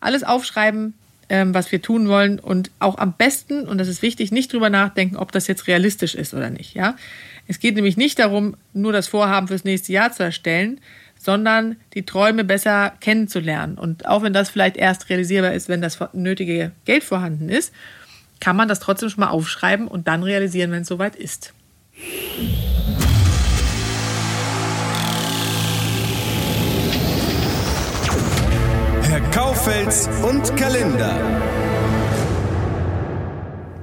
alles 0.00 0.24
aufschreiben, 0.24 0.94
ähm, 1.28 1.54
was 1.54 1.70
wir 1.70 1.80
tun 1.80 2.08
wollen 2.08 2.40
und 2.40 2.70
auch 2.80 2.98
am 2.98 3.12
besten, 3.12 3.68
und 3.68 3.78
das 3.78 3.88
ist 3.88 4.02
wichtig, 4.02 4.32
nicht 4.32 4.52
drüber 4.52 4.70
nachdenken, 4.70 5.16
ob 5.16 5.30
das 5.30 5.46
jetzt 5.46 5.68
realistisch 5.68 6.14
ist 6.14 6.34
oder 6.34 6.50
nicht. 6.50 6.74
Ja? 6.74 6.96
Es 7.46 7.60
geht 7.60 7.76
nämlich 7.76 7.96
nicht 7.96 8.18
darum, 8.18 8.56
nur 8.72 8.92
das 8.92 9.06
Vorhaben 9.06 9.46
fürs 9.46 9.64
nächste 9.64 9.92
Jahr 9.92 10.12
zu 10.12 10.22
erstellen, 10.22 10.80
sondern 11.18 11.76
die 11.92 12.06
Träume 12.06 12.44
besser 12.44 12.94
kennenzulernen. 13.00 13.76
Und 13.76 14.06
auch 14.06 14.22
wenn 14.22 14.32
das 14.32 14.48
vielleicht 14.48 14.78
erst 14.78 15.10
realisierbar 15.10 15.52
ist, 15.52 15.68
wenn 15.68 15.82
das 15.82 15.98
nötige 16.14 16.72
Geld 16.86 17.04
vorhanden 17.04 17.50
ist, 17.50 17.72
kann 18.40 18.56
man 18.56 18.68
das 18.68 18.80
trotzdem 18.80 19.10
schon 19.10 19.20
mal 19.20 19.28
aufschreiben 19.28 19.86
und 19.86 20.08
dann 20.08 20.22
realisieren, 20.22 20.72
wenn 20.72 20.82
es 20.82 20.88
soweit 20.88 21.14
ist. 21.14 21.52
Herr 29.02 29.20
Kaufels 29.30 30.08
und 30.22 30.56
Kalender. 30.56 31.14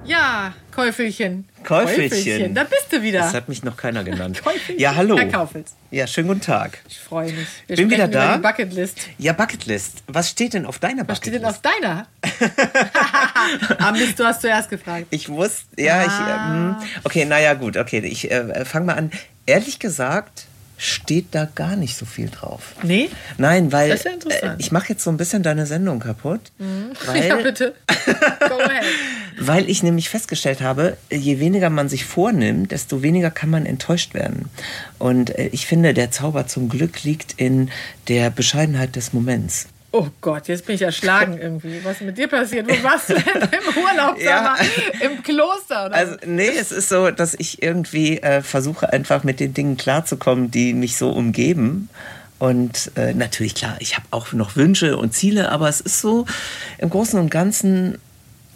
Ja, 0.06 0.54
Käufelchen. 0.78 1.46
Käufelchen. 1.64 2.54
Da 2.54 2.64
bist 2.64 2.94
du 2.94 3.02
wieder. 3.02 3.22
Das 3.22 3.34
hat 3.34 3.50
mich 3.50 3.64
noch 3.64 3.76
keiner 3.76 4.04
genannt. 4.04 4.42
Käufelchen. 4.44 4.80
Ja, 4.80 4.96
hallo. 4.96 5.18
Herr 5.18 5.28
Kaufels. 5.28 5.74
Ja, 5.90 6.06
schönen 6.06 6.28
guten 6.28 6.42
Tag. 6.42 6.78
Ich 6.88 7.00
freue 7.00 7.34
mich. 7.34 7.48
Wir 7.66 7.78
Bin 7.78 7.90
wieder 7.90 8.08
da. 8.08 8.36
Über 8.36 8.36
die 8.36 8.42
Bucketlist. 8.44 9.00
Ja, 9.18 9.34
Bucketlist. 9.34 10.04
Was 10.06 10.30
steht 10.30 10.54
denn 10.54 10.68
auf 10.68 10.78
deiner 10.78 11.08
Was 11.08 11.18
steht 11.18 11.34
denn 11.34 11.42
Bucketlist? 11.42 11.66
auf 11.66 11.82
deiner? 11.82 12.08
ah, 13.80 13.92
Mist, 13.92 14.20
du 14.20 14.24
hast 14.24 14.42
zuerst 14.42 14.70
gefragt. 14.70 15.08
Ich 15.10 15.28
wusste, 15.30 15.82
ja, 15.82 16.04
ich. 16.04 16.12
Ah. 16.12 16.80
Ähm, 16.80 16.88
okay, 17.04 17.26
naja, 17.26 17.56
gut, 17.56 17.76
okay. 17.76 17.98
Ich 18.06 18.30
äh, 18.30 18.64
fange 18.64 18.86
mal 18.86 18.94
an. 18.98 19.10
Ehrlich 19.48 19.80
gesagt 19.80 20.46
steht 20.78 21.28
da 21.32 21.46
gar 21.54 21.76
nicht 21.76 21.98
so 21.98 22.06
viel 22.06 22.30
drauf. 22.30 22.76
Nee? 22.84 23.10
Nein, 23.38 23.72
weil 23.72 23.90
Das 23.90 24.00
ist 24.00 24.06
ja 24.06 24.12
interessant. 24.12 24.60
äh, 24.60 24.62
ich 24.62 24.72
mache 24.72 24.90
jetzt 24.90 25.04
so 25.04 25.10
ein 25.10 25.18
bisschen 25.18 25.42
deine 25.44 25.66
Sendung 25.66 26.00
kaputt, 26.00 26.42
weil, 27.06 27.28
ja, 27.28 27.36
bitte. 27.38 27.74
Go 28.48 28.56
ahead. 28.60 28.86
weil 29.40 29.70
ich 29.70 29.82
nämlich 29.84 30.10
festgestellt 30.10 30.62
habe, 30.62 30.98
je 31.12 31.40
weniger 31.40 31.70
man 31.70 31.90
sich 31.90 32.06
vornimmt, 32.06 32.72
desto 32.72 33.02
weniger 33.02 33.32
kann 33.32 33.50
man 33.50 33.66
enttäuscht 33.66 34.14
werden. 34.14 34.50
Und 35.00 35.36
äh, 35.38 35.48
ich 35.52 35.66
finde, 35.68 35.94
der 35.94 36.12
Zauber 36.12 36.48
zum 36.48 36.70
Glück 36.70 37.04
liegt 37.04 37.34
in 37.38 37.70
der 38.08 38.30
Bescheidenheit 38.30 38.96
des 38.96 39.14
Moments. 39.14 39.68
Oh 39.92 40.08
Gott, 40.22 40.48
jetzt 40.48 40.66
bin 40.66 40.76
ich 40.76 40.82
erschlagen 40.82 41.38
irgendwie. 41.42 41.84
Was 41.84 41.98
ist 41.98 42.02
mit 42.02 42.18
dir 42.18 42.28
passiert? 42.28 42.68
Wo 42.68 42.84
warst 42.84 43.10
du 43.10 43.14
denn 43.14 43.42
im 43.42 43.84
Urlaub? 43.84 44.20
Ja. 44.20 44.56
Im 45.00 45.24
Kloster 45.24 45.86
oder 45.88 45.96
Also, 45.96 46.16
nee, 46.26 46.50
es 46.50 46.72
ist 46.72 46.90
so, 46.90 47.12
dass 47.12 47.34
ich 47.36 47.64
irgendwie 47.64 48.18
äh, 48.20 48.42
versuche, 48.42 48.92
einfach 48.92 49.24
mit 49.24 49.40
den 49.40 49.54
Dingen 49.54 49.78
klarzukommen, 49.78 50.52
die 50.52 50.74
mich 50.74 50.98
so 50.98 51.12
umgeben. 51.12 51.90
Und 52.40 52.92
äh, 52.96 53.14
natürlich, 53.14 53.56
klar, 53.56 53.78
ich 53.80 53.96
habe 53.96 54.06
auch 54.12 54.32
noch 54.34 54.56
Wünsche 54.56 54.98
und 54.98 55.14
Ziele, 55.14 55.50
aber 55.50 55.70
es 55.70 55.82
ist 55.82 56.02
so, 56.02 56.26
im 56.78 56.90
Großen 56.90 57.20
und 57.20 57.32
Ganzen 57.32 57.98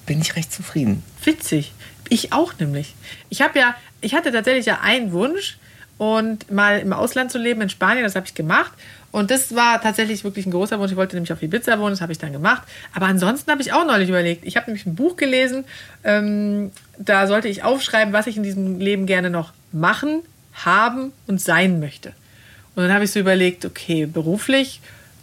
bin 0.06 0.22
ich 0.22 0.36
recht 0.36 0.54
zufrieden. 0.54 1.04
Witzig. 1.24 1.74
Ich 2.10 2.34
auch 2.34 2.54
nämlich. 2.60 2.94
Ich 3.30 3.42
habe 3.42 3.58
ja, 3.58 3.76
ich 4.02 4.14
hatte 4.14 4.32
tatsächlich 4.32 4.66
ja 4.66 4.80
einen 4.82 5.14
Wunsch 5.14 5.58
und 5.98 6.52
mal 6.52 6.80
im 6.80 6.94
Ausland 6.94 7.32
zu 7.32 7.38
leben 7.38 7.62
in 7.62 7.70
Spanien, 7.70 8.04
das 8.04 8.16
habe 8.16 8.26
ich 8.26 8.36
gemacht. 8.36 8.74
Und 9.12 9.30
das 9.30 9.56
war 9.56 9.82
tatsächlich 9.82 10.24
wirklich 10.24 10.46
ein 10.46 10.52
großer 10.52 10.80
Wunsch. 10.80 10.92
Ich 10.92 10.98
wollte 10.98 11.16
nämlich 11.16 11.34
auf 11.34 11.42
Ibiza 11.42 11.78
wohnen, 11.80 11.92
das 11.92 12.02
habe 12.02 12.12
ich 12.12 12.18
dann 12.18 12.32
gemacht. 12.32 12.64
Aber 12.94 13.08
ansonsten 13.08 13.52
habe 13.52 13.62
ich 13.62 13.74
auch 13.74 13.86
neulich 13.86 14.10
überlegt. 14.10 14.46
Ich 14.46 14.56
habe 14.56 14.68
nämlich 14.68 14.86
ein 14.86 14.96
Buch 14.96 15.18
gelesen, 15.18 15.66
ähm, 16.04 16.72
da 16.98 17.28
sollte 17.28 17.48
ich 17.48 17.64
aufschreiben, 17.64 18.14
was 18.14 18.28
ich 18.28 18.38
in 18.38 18.44
diesem 18.44 18.80
Leben 18.80 19.06
gerne 19.06 19.30
noch 19.30 19.54
machen, 19.72 20.22
haben 20.54 21.12
und 21.28 21.42
sein 21.42 21.80
möchte. 21.80 22.14
Und 22.76 22.84
dann 22.84 22.94
habe 22.94 23.04
ich 23.04 23.12
so 23.12 23.20
überlegt, 23.20 23.66
okay, 23.66 24.06
beruflich, 24.06 24.80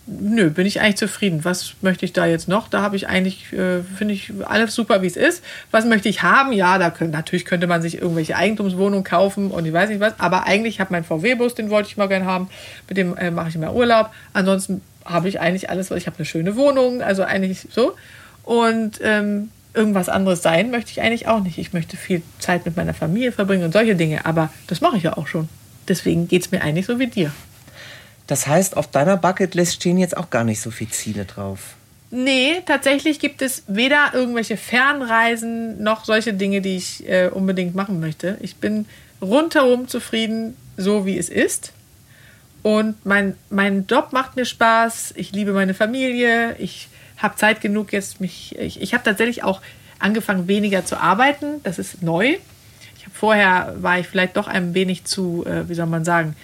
nö, 0.09 0.51
bin 0.51 0.67
ich 0.67 0.81
eigentlich 0.81 0.97
zufrieden. 0.97 1.45
Was 1.45 1.75
möchte 1.83 2.05
ich 2.05 2.13
da 2.13 2.27
jetzt 2.27 2.49
noch? 2.49 2.69
Da 2.69 2.83
habe 2.83 2.97
ich 2.97 3.09
eigentlich, 3.09 3.53
äh, 3.53 3.83
finde 3.83 4.15
ich 4.15 4.33
alles 4.45 4.75
super, 4.75 5.03
wie 5.03 5.07
es 5.07 5.17
ist. 5.17 5.45
Was 5.71 5.85
möchte 5.85 6.09
ich 6.09 6.23
haben? 6.23 6.53
Ja, 6.53 6.79
da 6.79 6.91
können, 6.91 7.11
natürlich 7.11 7.45
könnte 7.45 7.67
man 7.67 7.83
sich 7.83 8.01
irgendwelche 8.01 8.37
Eigentumswohnungen 8.37 9.05
kaufen 9.05 9.51
und 9.51 9.67
ich 9.67 9.73
weiß 9.73 9.91
nicht 9.91 10.01
was. 10.01 10.15
Aber 10.19 10.47
eigentlich 10.47 10.81
habe 10.81 10.93
mein 10.93 11.05
VW-Bus, 11.05 11.55
den 11.55 11.71
wollte 11.71 11.89
ich 11.89 11.97
mal 11.97 12.09
gerne 12.09 12.25
haben. 12.25 12.49
Mit 12.89 12.97
dem 12.97 13.17
äh, 13.17 13.31
mache 13.31 13.51
ich 13.51 13.55
immer 13.55 13.75
Urlaub. 13.75 14.11
Ansonsten 14.33 14.81
habe 15.05 15.29
ich 15.29 15.41
eigentlich 15.41 15.71
alles, 15.71 15.91
ich 15.91 16.07
habe 16.07 16.17
eine 16.19 16.27
schöne 16.27 16.57
Wohnung, 16.57 17.03
also 17.03 17.23
eigentlich 17.23 17.69
so. 17.71 17.95
Und 18.45 19.01
ähm, 19.03 19.51
irgendwas 19.75 20.09
anderes 20.09 20.43
sein 20.43 20.71
möchte 20.71 20.91
ich 20.91 21.03
eigentlich 21.03 21.29
auch 21.29 21.41
nicht. 21.41 21.59
Ich 21.59 21.73
möchte 21.73 21.97
viel 21.97 22.23
Zeit 22.39 22.65
mit 22.65 22.77
meiner 22.77 22.95
Familie 22.95 23.33
verbringen 23.33 23.65
und 23.65 23.73
solche 23.73 23.95
Dinge. 23.95 24.27
Aber 24.27 24.51
das 24.67 24.81
mache 24.81 24.97
ich 24.97 25.03
ja 25.03 25.17
auch 25.17 25.27
schon. 25.27 25.49
Deswegen 25.87 26.29
geht 26.29 26.43
es 26.43 26.51
mir 26.51 26.63
eigentlich 26.63 26.87
so 26.87 26.99
wie 26.99 27.07
dir. 27.07 27.33
Das 28.29 28.47
heißt, 28.47 28.77
auf 28.77 28.89
deiner 28.89 29.17
Bucketlist 29.17 29.75
stehen 29.75 29.99
jetzt 29.99 30.17
auch 30.17 30.31
gar 30.31 30.45
nicht 30.45 30.61
so 30.61 30.71
viele 30.71 30.91
Ziele 30.91 31.25
drauf. 31.25 31.75
Nee, 32.11 32.63
tatsächlich 32.65 33.21
gibt 33.21 33.43
es 33.43 33.65
weder 33.67 34.11
irgendwelche 34.13 34.57
Fernreisen 34.57 35.83
noch 35.83 36.05
solche 36.05 36.35
Dinge, 36.35 36.61
die 36.61 36.77
ich 36.77 37.09
äh, 37.09 37.29
unbedingt 37.29 37.75
machen 37.75 38.01
möchte. 38.01 38.39
Ich 38.41 38.57
bin 38.57 38.87
rundherum 39.21 39.89
zufrieden, 39.89 40.57
so 40.77 41.05
wie 41.05 41.19
es 41.19 41.29
ist. 41.29 41.73
Und 42.63 43.05
mein, 43.05 43.35
mein 43.51 43.87
Job 43.87 44.13
macht 44.13 44.37
mir 44.37 44.45
Spaß. 44.45 45.15
Ich 45.17 45.33
liebe 45.33 45.53
meine 45.53 45.75
Familie. 45.75 46.55
Ich 46.59 46.89
habe 47.17 47.37
Zeit 47.37 47.63
genug 47.63 47.93
jetzt 47.93 48.21
mich. 48.21 48.59
Ich, 48.59 48.81
ich 48.81 48.93
habe 48.93 49.05
tatsächlich 49.05 49.43
auch 49.43 49.63
angefangen, 49.99 50.49
weniger 50.49 50.85
zu 50.85 50.99
arbeiten. 50.99 51.63
Das 51.63 51.79
ist 51.79 52.03
neu. 52.03 52.37
Ich 52.99 53.05
habe 53.05 53.15
vorher 53.15 53.75
war 53.81 53.99
ich 53.99 54.07
vielleicht 54.07 54.37
doch 54.37 54.49
ein 54.49 54.75
wenig 54.75 55.05
zu, 55.05 55.47
äh, 55.47 55.69
wie 55.69 55.75
soll 55.75 55.87
man 55.87 56.05
sagen, 56.05 56.37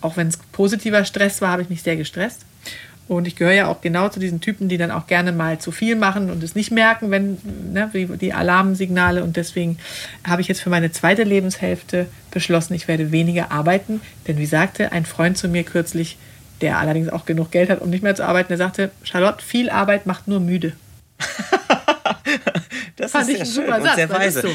auch 0.00 0.16
wenn 0.16 0.28
es 0.28 0.36
positiver 0.52 1.04
Stress 1.04 1.40
war, 1.40 1.50
habe 1.50 1.62
ich 1.62 1.70
mich 1.70 1.82
sehr 1.82 1.96
gestresst. 1.96 2.42
Und 3.08 3.26
ich 3.26 3.36
gehöre 3.36 3.54
ja 3.54 3.66
auch 3.68 3.80
genau 3.80 4.10
zu 4.10 4.20
diesen 4.20 4.42
Typen, 4.42 4.68
die 4.68 4.76
dann 4.76 4.90
auch 4.90 5.06
gerne 5.06 5.32
mal 5.32 5.58
zu 5.58 5.72
viel 5.72 5.96
machen 5.96 6.30
und 6.30 6.42
es 6.42 6.54
nicht 6.54 6.70
merken, 6.70 7.10
wenn 7.10 7.38
ne, 7.72 7.90
die 7.94 8.34
Alarmsignale. 8.34 9.24
Und 9.24 9.36
deswegen 9.38 9.78
habe 10.26 10.42
ich 10.42 10.48
jetzt 10.48 10.60
für 10.60 10.68
meine 10.68 10.92
zweite 10.92 11.22
Lebenshälfte 11.22 12.06
beschlossen, 12.30 12.74
ich 12.74 12.86
werde 12.86 13.10
weniger 13.10 13.50
arbeiten. 13.50 14.02
Denn 14.26 14.36
wie 14.36 14.44
sagte 14.44 14.92
ein 14.92 15.06
Freund 15.06 15.38
zu 15.38 15.48
mir 15.48 15.62
kürzlich, 15.64 16.18
der 16.60 16.78
allerdings 16.78 17.08
auch 17.08 17.24
genug 17.24 17.50
Geld 17.50 17.70
hat, 17.70 17.80
um 17.80 17.88
nicht 17.88 18.02
mehr 18.02 18.14
zu 18.14 18.26
arbeiten, 18.26 18.48
der 18.48 18.58
sagte, 18.58 18.90
Charlotte, 19.02 19.42
viel 19.42 19.70
Arbeit 19.70 20.04
macht 20.04 20.28
nur 20.28 20.40
müde. 20.40 20.74
Das 22.98 23.12
Fand 23.12 23.28
ist 23.28 23.30
ich 23.30 23.36
sehr 23.38 23.46
schön 23.46 23.54
super 23.66 23.76
und 23.76 23.84
Satz. 23.84 23.94
sehr 23.94 24.10
weise. 24.10 24.40
So. 24.42 24.48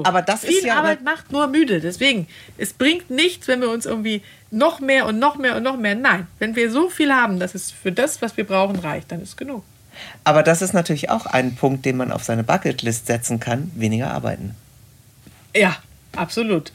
Ist 0.00 0.04
so. 0.04 0.08
Aber 0.08 0.22
das 0.22 0.44
ist 0.44 0.50
Viel 0.58 0.66
ja 0.66 0.76
Arbeit 0.78 0.98
aber- 1.02 1.10
macht 1.10 1.32
nur 1.32 1.46
müde. 1.46 1.80
Deswegen, 1.80 2.26
es 2.58 2.72
bringt 2.72 3.10
nichts, 3.10 3.48
wenn 3.48 3.60
wir 3.60 3.70
uns 3.70 3.86
irgendwie 3.86 4.22
noch 4.50 4.80
mehr 4.80 5.06
und 5.06 5.18
noch 5.18 5.36
mehr 5.36 5.56
und 5.56 5.62
noch 5.62 5.76
mehr. 5.76 5.94
Nein, 5.94 6.26
wenn 6.38 6.56
wir 6.56 6.70
so 6.70 6.88
viel 6.88 7.12
haben, 7.12 7.38
dass 7.38 7.54
es 7.54 7.70
für 7.70 7.92
das, 7.92 8.22
was 8.22 8.36
wir 8.36 8.44
brauchen, 8.44 8.76
reicht, 8.78 9.12
dann 9.12 9.20
ist 9.22 9.36
genug. 9.36 9.64
Aber 10.24 10.42
das 10.42 10.60
ist 10.62 10.74
natürlich 10.74 11.08
auch 11.10 11.26
ein 11.26 11.54
Punkt, 11.56 11.84
den 11.86 11.96
man 11.96 12.12
auf 12.12 12.22
seine 12.22 12.44
Bucketlist 12.44 13.06
setzen 13.06 13.40
kann: 13.40 13.70
weniger 13.74 14.10
arbeiten. 14.10 14.54
Ja, 15.54 15.76
absolut. 16.16 16.72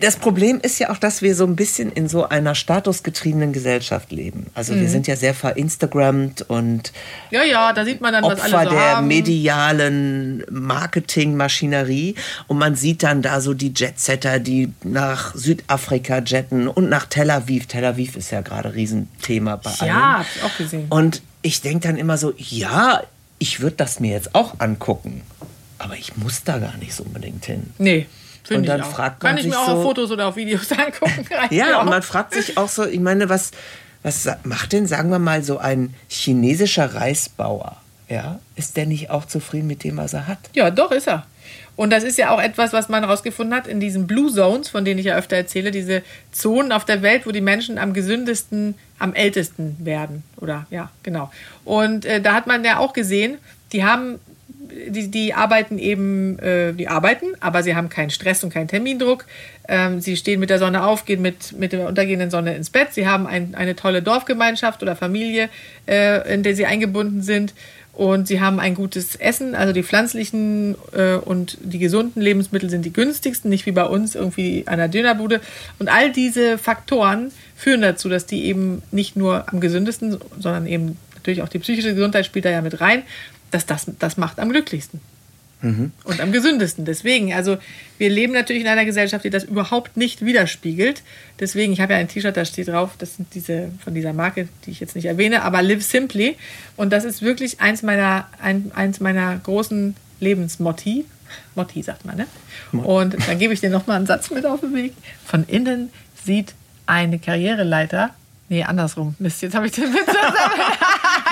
Das 0.00 0.16
Problem 0.16 0.60
ist 0.62 0.78
ja 0.78 0.90
auch, 0.90 0.96
dass 0.98 1.22
wir 1.22 1.34
so 1.34 1.44
ein 1.44 1.56
bisschen 1.56 1.90
in 1.92 2.08
so 2.08 2.28
einer 2.28 2.54
statusgetriebenen 2.54 3.52
Gesellschaft 3.52 4.12
leben. 4.12 4.46
Also 4.54 4.72
Mhm. 4.74 4.80
wir 4.82 4.88
sind 4.88 5.06
ja 5.06 5.16
sehr 5.16 5.34
verinstagrammt 5.34 6.42
und 6.42 6.92
Ja, 7.30 7.42
ja, 7.44 7.72
da 7.72 7.84
sieht 7.84 8.00
man 8.00 8.12
dann, 8.12 8.22
was 8.24 8.40
Opfer 8.40 8.58
alle 8.58 8.70
so 8.70 8.76
der 8.76 8.96
haben. 8.96 9.08
medialen 9.08 10.44
Marketingmaschinerie 10.50 12.14
und 12.46 12.58
man 12.58 12.74
sieht 12.74 13.02
dann 13.02 13.22
da 13.22 13.40
so 13.40 13.54
die 13.54 13.72
Jetsetter, 13.74 14.38
die 14.38 14.72
nach 14.84 15.34
Südafrika 15.34 16.18
jetten 16.24 16.68
und 16.68 16.88
nach 16.88 17.06
Tel 17.06 17.30
Aviv. 17.30 17.66
Tel 17.66 17.84
Aviv 17.84 18.16
ist 18.16 18.30
ja 18.30 18.40
gerade 18.40 18.74
Riesenthema 18.74 19.56
bei 19.56 19.70
allen. 19.78 19.88
Ja, 19.88 20.18
hab 20.20 20.26
ich 20.36 20.42
auch 20.42 20.56
gesehen. 20.56 20.86
Und 20.90 21.22
ich 21.42 21.60
denke 21.60 21.88
dann 21.88 21.96
immer 21.96 22.18
so, 22.18 22.32
ja, 22.36 23.02
ich 23.38 23.60
würde 23.60 23.76
das 23.76 24.00
mir 24.00 24.12
jetzt 24.12 24.34
auch 24.34 24.58
angucken, 24.58 25.22
aber 25.78 25.96
ich 25.96 26.16
muss 26.16 26.42
da 26.44 26.58
gar 26.58 26.76
nicht 26.78 26.94
so 26.94 27.04
unbedingt 27.04 27.44
hin. 27.46 27.70
Nee, 27.78 28.06
Und 28.50 28.56
finde 28.64 28.76
ich 28.76 28.82
dann 28.82 28.90
fragt 28.90 29.22
man 29.22 29.30
Kann 29.30 29.38
ich 29.38 29.44
mir 29.46 29.50
sich 29.52 29.58
auch 29.60 29.66
so- 29.66 29.72
auf 29.74 29.82
Fotos 29.82 30.10
oder 30.10 30.26
auf 30.28 30.36
Videos 30.36 30.70
angucken. 30.72 31.26
Ja, 31.50 31.80
und 31.80 31.88
man 31.90 32.02
fragt 32.02 32.34
sich 32.34 32.56
auch 32.58 32.68
so, 32.68 32.84
ich 32.86 33.00
meine, 33.00 33.28
was, 33.28 33.50
was 34.02 34.28
macht 34.44 34.72
denn, 34.72 34.86
sagen 34.86 35.10
wir 35.10 35.18
mal, 35.18 35.42
so 35.42 35.58
ein 35.58 35.94
chinesischer 36.08 36.94
Reisbauer? 36.94 37.76
Ja, 38.08 38.38
ist 38.56 38.76
der 38.78 38.86
nicht 38.86 39.10
auch 39.10 39.26
zufrieden 39.26 39.66
mit 39.66 39.84
dem, 39.84 39.98
was 39.98 40.14
er 40.14 40.26
hat? 40.26 40.38
Ja, 40.54 40.70
doch 40.70 40.92
ist 40.92 41.08
er. 41.08 41.26
Und 41.76 41.90
das 41.90 42.02
ist 42.04 42.18
ja 42.18 42.30
auch 42.30 42.40
etwas, 42.40 42.72
was 42.72 42.88
man 42.88 43.04
herausgefunden 43.04 43.54
hat 43.54 43.66
in 43.68 43.78
diesen 43.80 44.06
Blue 44.06 44.32
Zones, 44.32 44.68
von 44.68 44.84
denen 44.84 44.98
ich 44.98 45.06
ja 45.06 45.16
öfter 45.16 45.36
erzähle, 45.36 45.70
diese 45.70 46.02
Zonen 46.32 46.72
auf 46.72 46.84
der 46.84 47.02
Welt, 47.02 47.24
wo 47.26 47.30
die 47.30 47.40
Menschen 47.40 47.78
am 47.78 47.92
gesündesten, 47.92 48.74
am 48.98 49.14
ältesten 49.14 49.76
werden. 49.78 50.24
Oder 50.38 50.66
ja, 50.70 50.90
genau. 51.04 51.30
Und 51.64 52.04
äh, 52.04 52.20
da 52.20 52.34
hat 52.34 52.46
man 52.48 52.64
ja 52.64 52.78
auch 52.78 52.94
gesehen, 52.94 53.38
die 53.72 53.84
haben 53.84 54.18
die, 54.86 55.08
die 55.08 55.34
arbeiten 55.34 55.78
eben, 55.78 56.38
äh, 56.38 56.72
die 56.72 56.88
arbeiten, 56.88 57.26
aber 57.40 57.62
sie 57.62 57.74
haben 57.74 57.88
keinen 57.88 58.10
Stress 58.10 58.44
und 58.44 58.52
keinen 58.52 58.68
Termindruck. 58.68 59.24
Ähm, 59.66 60.00
sie 60.00 60.16
stehen 60.16 60.40
mit 60.40 60.50
der 60.50 60.58
Sonne 60.58 60.84
auf, 60.84 61.04
gehen 61.04 61.22
mit, 61.22 61.52
mit 61.58 61.72
der 61.72 61.88
untergehenden 61.88 62.30
Sonne 62.30 62.54
ins 62.54 62.70
Bett. 62.70 62.88
Sie 62.92 63.06
haben 63.06 63.26
ein, 63.26 63.54
eine 63.54 63.76
tolle 63.76 64.02
Dorfgemeinschaft 64.02 64.82
oder 64.82 64.96
Familie, 64.96 65.48
äh, 65.86 66.32
in 66.32 66.42
der 66.42 66.54
sie 66.54 66.66
eingebunden 66.66 67.22
sind. 67.22 67.54
Und 67.92 68.28
sie 68.28 68.40
haben 68.40 68.60
ein 68.60 68.76
gutes 68.76 69.16
Essen, 69.16 69.56
also 69.56 69.72
die 69.72 69.82
pflanzlichen 69.82 70.76
äh, 70.92 71.14
und 71.14 71.58
die 71.60 71.80
gesunden 71.80 72.22
Lebensmittel 72.22 72.70
sind 72.70 72.84
die 72.84 72.92
günstigsten, 72.92 73.50
nicht 73.50 73.66
wie 73.66 73.72
bei 73.72 73.82
uns 73.82 74.14
irgendwie 74.14 74.62
an 74.66 74.78
der 74.78 74.86
Dönerbude. 74.86 75.40
Und 75.80 75.88
all 75.88 76.12
diese 76.12 76.58
Faktoren 76.58 77.32
führen 77.56 77.82
dazu, 77.82 78.08
dass 78.08 78.24
die 78.24 78.44
eben 78.44 78.82
nicht 78.92 79.16
nur 79.16 79.52
am 79.52 79.58
gesündesten, 79.58 80.16
sondern 80.38 80.68
eben 80.68 80.96
natürlich 81.16 81.42
auch 81.42 81.48
die 81.48 81.58
psychische 81.58 81.92
Gesundheit 81.92 82.24
spielt 82.24 82.44
da 82.44 82.50
ja 82.50 82.62
mit 82.62 82.80
rein, 82.80 83.02
dass 83.50 83.66
das, 83.66 83.86
das 83.98 84.16
macht 84.16 84.38
am 84.38 84.50
glücklichsten. 84.50 85.00
Mhm. 85.60 85.90
Und 86.04 86.20
am 86.20 86.30
gesündesten. 86.30 86.84
Deswegen, 86.84 87.32
also 87.32 87.58
wir 87.98 88.10
leben 88.10 88.32
natürlich 88.32 88.62
in 88.62 88.68
einer 88.68 88.84
Gesellschaft, 88.84 89.24
die 89.24 89.30
das 89.30 89.42
überhaupt 89.42 89.96
nicht 89.96 90.24
widerspiegelt. 90.24 91.02
Deswegen, 91.40 91.72
ich 91.72 91.80
habe 91.80 91.94
ja 91.94 91.98
ein 91.98 92.06
T-Shirt, 92.06 92.36
da 92.36 92.44
steht 92.44 92.68
drauf, 92.68 92.92
das 92.98 93.16
sind 93.16 93.34
diese 93.34 93.70
von 93.82 93.92
dieser 93.92 94.12
Marke, 94.12 94.48
die 94.64 94.70
ich 94.70 94.78
jetzt 94.78 94.94
nicht 94.94 95.06
erwähne, 95.06 95.42
aber 95.42 95.62
Live 95.62 95.82
Simply. 95.82 96.36
Und 96.76 96.92
das 96.92 97.04
ist 97.04 97.22
wirklich 97.22 97.60
eins 97.60 97.82
meiner, 97.82 98.28
ein, 98.40 98.70
eins 98.74 99.00
meiner 99.00 99.36
großen 99.36 99.96
Lebensmotti. 100.20 101.04
Motti 101.56 101.82
sagt 101.82 102.04
man, 102.04 102.16
ne? 102.16 102.26
Und 102.72 103.16
dann 103.28 103.38
gebe 103.38 103.52
ich 103.52 103.60
dir 103.60 103.68
nochmal 103.68 103.96
einen 103.96 104.06
Satz 104.06 104.30
mit 104.30 104.46
auf 104.46 104.60
den 104.60 104.74
Weg. 104.74 104.94
Von 105.26 105.44
innen 105.46 105.90
sieht 106.24 106.54
eine 106.86 107.18
Karriereleiter 107.18 108.14
Nee, 108.50 108.64
andersrum. 108.64 109.14
Mist, 109.18 109.42
jetzt 109.42 109.54
habe 109.54 109.66
ich 109.66 109.72
den 109.72 109.92
Witz. 109.92 110.06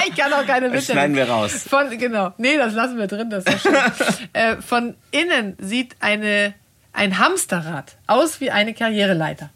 ich 0.09 0.17
kann 0.17 0.33
auch 0.33 0.47
keine 0.47 0.73
Witze. 0.73 0.93
Schneiden 0.93 1.17
wir 1.17 1.29
raus. 1.29 1.65
Von, 1.69 1.97
genau. 1.99 2.33
Nee, 2.39 2.57
das 2.57 2.75
lassen 2.75 2.99
wir 2.99 3.07
drin. 3.07 3.31
Das 3.31 3.45
ist 3.45 3.63
schön. 3.63 3.75
äh, 4.33 4.57
von 4.57 4.95
innen 5.11 5.57
sieht 5.59 5.97
eine, 6.01 6.55
ein 6.93 7.19
Hamsterrad 7.19 7.97
aus 8.07 8.41
wie 8.41 8.51
eine 8.51 8.75
Karriereleiter. 8.75 9.51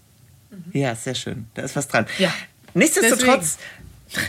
Ja, 0.73 0.95
sehr 0.95 1.15
schön. 1.15 1.47
Da 1.55 1.63
ist 1.63 1.77
was 1.77 1.89
dran. 1.89 2.07
Ja. 2.19 2.33
Nichtsdestotrotz, 2.75 3.59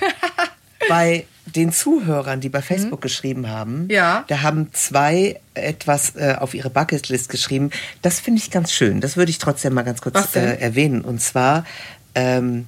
bei 0.89 1.25
den 1.45 1.71
Zuhörern, 1.71 2.39
die 2.39 2.49
bei 2.49 2.61
Facebook 2.61 2.99
mhm. 2.99 3.03
geschrieben 3.03 3.49
haben, 3.49 3.87
ja. 3.89 4.23
da 4.27 4.41
haben 4.41 4.73
zwei 4.73 5.39
etwas 5.53 6.15
äh, 6.15 6.35
auf 6.39 6.53
ihre 6.53 6.69
Bucketlist 6.69 7.29
geschrieben. 7.29 7.71
Das 8.01 8.19
finde 8.19 8.39
ich 8.39 8.51
ganz 8.51 8.71
schön. 8.71 9.01
Das 9.01 9.17
würde 9.17 9.31
ich 9.31 9.37
trotzdem 9.37 9.73
mal 9.73 9.83
ganz 9.83 10.01
kurz 10.01 10.35
äh, 10.35 10.55
erwähnen. 10.59 11.01
Und 11.01 11.21
zwar 11.21 11.65
ähm, 12.15 12.67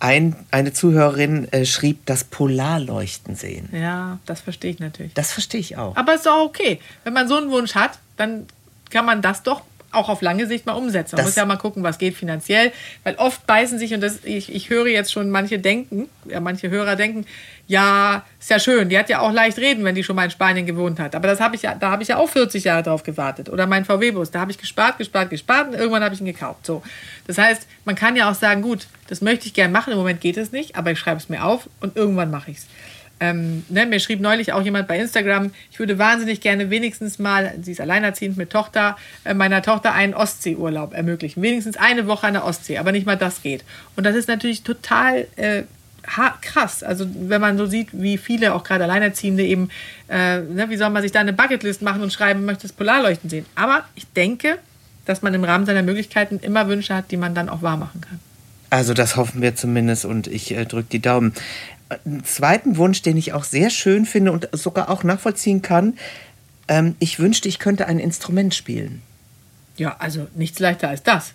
ein, 0.00 0.34
eine 0.50 0.72
Zuhörerin 0.72 1.50
äh, 1.52 1.64
schrieb, 1.66 2.06
das 2.06 2.24
Polarleuchten 2.24 3.36
sehen. 3.36 3.68
Ja, 3.72 4.18
das 4.26 4.40
verstehe 4.40 4.72
ich 4.72 4.78
natürlich. 4.80 5.14
Das 5.14 5.32
verstehe 5.32 5.60
ich 5.60 5.76
auch. 5.76 5.96
Aber 5.96 6.14
es 6.14 6.22
ist 6.22 6.28
auch 6.28 6.46
okay. 6.46 6.80
Wenn 7.04 7.12
man 7.12 7.28
so 7.28 7.36
einen 7.36 7.50
Wunsch 7.50 7.74
hat, 7.74 7.98
dann 8.16 8.46
kann 8.88 9.04
man 9.04 9.22
das 9.22 9.42
doch 9.42 9.62
auch 9.92 10.08
auf 10.08 10.22
lange 10.22 10.46
Sicht 10.46 10.66
mal 10.66 10.72
umsetzen. 10.72 11.16
Man 11.16 11.24
das 11.24 11.32
muss 11.32 11.36
ja 11.36 11.44
mal 11.44 11.56
gucken, 11.56 11.82
was 11.82 11.98
geht 11.98 12.16
finanziell, 12.16 12.72
weil 13.04 13.14
oft 13.16 13.46
beißen 13.46 13.78
sich 13.78 13.92
und 13.94 14.00
das, 14.00 14.24
ich, 14.24 14.54
ich 14.54 14.70
höre 14.70 14.86
jetzt 14.86 15.12
schon 15.12 15.30
manche 15.30 15.58
denken, 15.58 16.08
ja, 16.26 16.40
manche 16.40 16.70
Hörer 16.70 16.96
denken, 16.96 17.26
ja, 17.66 18.24
ist 18.38 18.50
ja 18.50 18.58
schön, 18.58 18.88
die 18.88 18.98
hat 18.98 19.08
ja 19.08 19.20
auch 19.20 19.32
leicht 19.32 19.58
reden, 19.58 19.84
wenn 19.84 19.94
die 19.94 20.02
schon 20.02 20.16
mal 20.16 20.24
in 20.24 20.30
Spanien 20.30 20.66
gewohnt 20.66 20.98
hat. 20.98 21.14
Aber 21.14 21.28
das 21.28 21.40
habe 21.40 21.54
ich 21.56 21.62
ja, 21.62 21.74
da 21.74 21.90
habe 21.90 22.02
ich 22.02 22.08
ja 22.08 22.16
auch 22.16 22.28
40 22.28 22.64
Jahre 22.64 22.82
drauf 22.82 23.02
gewartet. 23.02 23.48
Oder 23.48 23.66
mein 23.66 23.84
VW-Bus, 23.84 24.30
da 24.30 24.40
habe 24.40 24.50
ich 24.50 24.58
gespart, 24.58 24.98
gespart, 24.98 25.30
gespart 25.30 25.68
und 25.68 25.74
irgendwann 25.74 26.02
habe 26.02 26.14
ich 26.14 26.20
ihn 26.20 26.26
gekauft. 26.26 26.66
So. 26.66 26.82
Das 27.26 27.38
heißt, 27.38 27.66
man 27.84 27.94
kann 27.94 28.16
ja 28.16 28.30
auch 28.30 28.34
sagen, 28.34 28.62
gut, 28.62 28.86
das 29.08 29.20
möchte 29.20 29.46
ich 29.46 29.54
gerne 29.54 29.72
machen, 29.72 29.92
im 29.92 29.98
Moment 29.98 30.20
geht 30.20 30.36
es 30.36 30.52
nicht, 30.52 30.76
aber 30.76 30.92
ich 30.92 30.98
schreibe 30.98 31.18
es 31.18 31.28
mir 31.28 31.44
auf 31.44 31.68
und 31.80 31.96
irgendwann 31.96 32.30
mache 32.30 32.50
ich 32.50 32.58
es. 32.58 32.66
Ähm, 33.20 33.64
ne, 33.68 33.86
mir 33.86 34.00
schrieb 34.00 34.20
neulich 34.20 34.52
auch 34.52 34.62
jemand 34.62 34.88
bei 34.88 34.98
Instagram, 34.98 35.50
ich 35.70 35.78
würde 35.78 35.98
wahnsinnig 35.98 36.40
gerne 36.40 36.70
wenigstens 36.70 37.18
mal, 37.18 37.54
sie 37.60 37.72
ist 37.72 37.80
alleinerziehend 37.80 38.38
mit 38.38 38.50
Tochter, 38.50 38.96
äh, 39.24 39.34
meiner 39.34 39.62
Tochter 39.62 39.92
einen 39.92 40.14
Ostseeurlaub 40.14 40.94
ermöglichen. 40.94 41.42
Wenigstens 41.42 41.76
eine 41.76 42.06
Woche 42.06 42.26
an 42.26 42.32
der 42.32 42.44
Ostsee, 42.44 42.78
aber 42.78 42.92
nicht 42.92 43.06
mal 43.06 43.16
das 43.16 43.42
geht. 43.42 43.62
Und 43.94 44.04
das 44.04 44.16
ist 44.16 44.28
natürlich 44.28 44.62
total 44.62 45.26
äh, 45.36 45.64
krass. 46.40 46.82
Also 46.82 47.06
wenn 47.14 47.40
man 47.40 47.58
so 47.58 47.66
sieht, 47.66 47.88
wie 47.92 48.18
viele 48.18 48.54
auch 48.54 48.64
gerade 48.64 48.84
Alleinerziehende 48.84 49.44
eben, 49.44 49.68
äh, 50.08 50.40
ne, 50.40 50.70
wie 50.70 50.76
soll 50.76 50.90
man 50.90 51.02
sich 51.02 51.12
da 51.12 51.20
eine 51.20 51.32
Bucketlist 51.32 51.82
machen 51.82 52.02
und 52.02 52.12
schreiben, 52.12 52.44
möchte 52.44 52.62
das 52.62 52.72
Polarleuchten 52.72 53.28
sehen. 53.28 53.46
Aber 53.54 53.84
ich 53.94 54.06
denke, 54.12 54.58
dass 55.04 55.22
man 55.22 55.34
im 55.34 55.44
Rahmen 55.44 55.66
seiner 55.66 55.82
Möglichkeiten 55.82 56.38
immer 56.40 56.68
Wünsche 56.68 56.94
hat, 56.94 57.10
die 57.10 57.16
man 57.16 57.34
dann 57.34 57.48
auch 57.48 57.62
wahr 57.62 57.76
machen 57.76 58.00
kann. 58.00 58.18
Also 58.70 58.94
das 58.94 59.16
hoffen 59.16 59.42
wir 59.42 59.56
zumindest 59.56 60.04
und 60.04 60.26
ich 60.28 60.52
äh, 60.52 60.64
drücke 60.64 60.88
die 60.90 61.00
Daumen 61.00 61.34
einen 62.04 62.24
zweiten 62.24 62.76
Wunsch, 62.76 63.02
den 63.02 63.16
ich 63.16 63.32
auch 63.32 63.44
sehr 63.44 63.70
schön 63.70 64.06
finde 64.06 64.32
und 64.32 64.48
sogar 64.52 64.88
auch 64.90 65.02
nachvollziehen 65.02 65.62
kann. 65.62 65.94
Ähm, 66.68 66.94
ich 66.98 67.18
wünschte, 67.18 67.48
ich 67.48 67.58
könnte 67.58 67.86
ein 67.86 67.98
Instrument 67.98 68.54
spielen. 68.54 69.02
Ja, 69.76 69.96
also 69.98 70.26
nichts 70.34 70.58
leichter 70.58 70.88
als 70.88 71.02
das. 71.02 71.32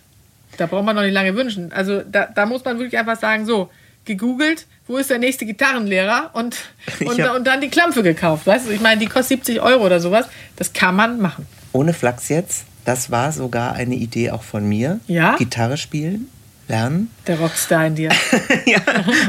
Da 0.56 0.66
braucht 0.66 0.84
man 0.84 0.96
noch 0.96 1.02
nicht 1.02 1.12
lange 1.12 1.34
wünschen. 1.34 1.72
Also 1.72 2.02
da, 2.02 2.26
da 2.26 2.46
muss 2.46 2.64
man 2.64 2.78
wirklich 2.78 2.98
einfach 2.98 3.18
sagen, 3.18 3.44
so, 3.44 3.70
gegoogelt, 4.04 4.66
wo 4.86 4.96
ist 4.96 5.10
der 5.10 5.18
nächste 5.18 5.44
Gitarrenlehrer 5.44 6.30
und, 6.32 6.56
und, 7.00 7.20
und 7.20 7.46
dann 7.46 7.60
die 7.60 7.68
Klampfe 7.68 8.02
gekauft. 8.02 8.46
Weißt 8.46 8.68
du, 8.68 8.72
ich 8.72 8.80
meine, 8.80 9.00
die 9.00 9.06
kostet 9.06 9.44
70 9.44 9.60
Euro 9.60 9.84
oder 9.84 10.00
sowas. 10.00 10.26
Das 10.56 10.72
kann 10.72 10.96
man 10.96 11.20
machen. 11.20 11.46
Ohne 11.72 11.92
Flachs 11.92 12.28
jetzt. 12.28 12.64
Das 12.84 13.10
war 13.10 13.32
sogar 13.32 13.72
eine 13.72 13.96
Idee 13.96 14.30
auch 14.30 14.44
von 14.44 14.66
mir. 14.66 15.00
Ja. 15.08 15.36
Gitarre 15.36 15.76
spielen 15.76 16.28
lernen. 16.68 17.10
Der 17.26 17.38
Rockstar 17.38 17.86
in 17.86 17.94
dir. 17.94 18.10
ja. 18.66 18.80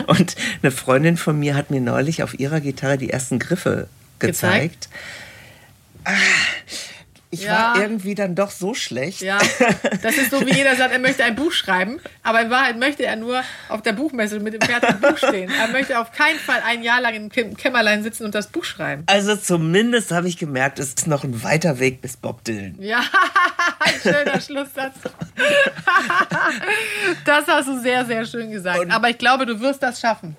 Und 0.08 0.36
eine 0.62 0.72
Freundin 0.72 1.18
von 1.18 1.40
mir 1.40 1.56
hat 1.56 1.72
mir 1.72 1.82
neulich 1.82 2.24
auf 2.24 2.40
ihrer 2.40 2.62
Gitarre 2.62 2.98
die 2.98 3.10
ersten 3.10 3.40
Griffe 3.40 3.88
gezeigt. 4.20 4.88
gezeigt? 4.88 4.90
Ah, 6.04 6.14
ich 7.30 7.44
ja. 7.44 7.74
war 7.76 7.82
irgendwie 7.82 8.16
dann 8.16 8.36
doch 8.36 8.52
so 8.52 8.74
schlecht. 8.74 9.22
Ja, 9.22 9.38
das 10.02 10.16
ist 10.16 10.32
so, 10.32 10.40
wie 10.46 10.54
jeder 10.54 10.76
sagt, 10.76 10.94
er 10.94 11.00
möchte 11.00 11.24
ein 11.24 11.36
Buch 11.36 11.52
schreiben, 11.52 12.00
aber 12.24 12.42
in 12.42 12.50
Wahrheit 12.50 12.78
möchte 12.78 13.06
er 13.06 13.18
nur 13.18 13.42
auf 13.68 13.82
der 13.82 13.94
Buchmesse 13.94 14.40
mit 14.40 14.54
dem 14.54 14.62
fertigen 14.62 15.02
Buch 15.02 15.18
stehen. 15.18 15.52
Er 15.52 15.68
möchte 15.68 16.00
auf 16.00 16.12
keinen 16.12 16.40
Fall 16.40 16.62
ein 16.66 16.84
Jahr 16.84 17.02
lang 17.02 17.14
im 17.14 17.30
Kämmerlein 17.30 18.04
sitzen 18.04 18.24
und 18.24 18.34
das 18.34 18.48
Buch 18.48 18.64
schreiben. 18.64 19.04
Also 19.08 19.36
zumindest 19.36 20.12
habe 20.12 20.30
ich 20.30 20.38
gemerkt, 20.38 20.80
es 20.80 20.90
ist 20.90 21.08
noch 21.08 21.24
ein 21.26 21.44
weiter 21.44 21.80
Weg 21.80 22.02
bis 22.02 22.16
Bob 22.16 22.44
Dylan. 22.46 22.76
Ja, 22.80 23.02
ein 23.80 23.94
schöner 24.02 24.40
Schlusssatz. 24.40 24.96
das 27.26 27.48
hast 27.48 27.68
du 27.68 27.80
sehr, 27.82 28.06
sehr 28.06 28.26
schön 28.26 28.52
gesagt. 28.52 28.80
Und 28.80 28.92
aber 28.92 29.10
ich 29.10 29.18
glaube, 29.18 29.46
du 29.46 29.60
wirst 29.60 29.84
das 29.84 30.00
schaffen. 30.00 30.38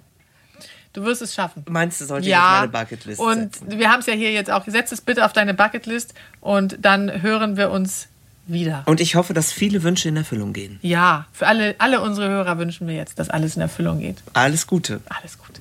Du 0.92 1.05
wirst 1.05 1.22
es 1.22 1.35
schaffen. 1.35 1.64
Meinst 1.68 2.01
du, 2.01 2.05
sollte 2.07 2.29
ja. 2.29 2.37
ich 2.37 2.44
auf 2.44 2.53
meine 2.61 2.68
Bucketlist 2.68 3.20
Und 3.20 3.55
setzen? 3.55 3.79
wir 3.79 3.90
haben 3.90 4.01
es 4.01 4.07
ja 4.07 4.14
hier 4.14 4.33
jetzt 4.33 4.51
auch. 4.51 4.64
Setz 4.66 4.92
es 4.92 5.01
bitte 5.01 5.24
auf 5.24 5.33
deine 5.33 5.55
Bucketlist 5.55 6.14
und 6.40 6.79
dann 6.81 7.22
hören 7.22 7.57
wir 7.57 7.70
uns 7.70 8.09
wieder. 8.46 8.83
Und 8.87 9.01
ich 9.01 9.14
hoffe, 9.14 9.35
dass 9.35 9.53
viele 9.53 9.83
Wünsche 9.83 10.09
in 10.09 10.16
Erfüllung 10.16 10.53
gehen. 10.53 10.79
Ja, 10.83 11.27
für 11.33 11.46
alle, 11.46 11.74
alle 11.79 12.01
unsere 12.01 12.29
Hörer 12.29 12.59
wünschen 12.59 12.88
wir 12.88 12.94
jetzt, 12.94 13.18
dass 13.18 13.29
alles 13.29 13.57
in 13.57 13.62
Erfüllung 13.62 14.01
geht. 14.01 14.16
Alles 14.33 14.66
Gute. 14.66 15.01
Alles 15.09 15.38
Gute. 15.38 15.61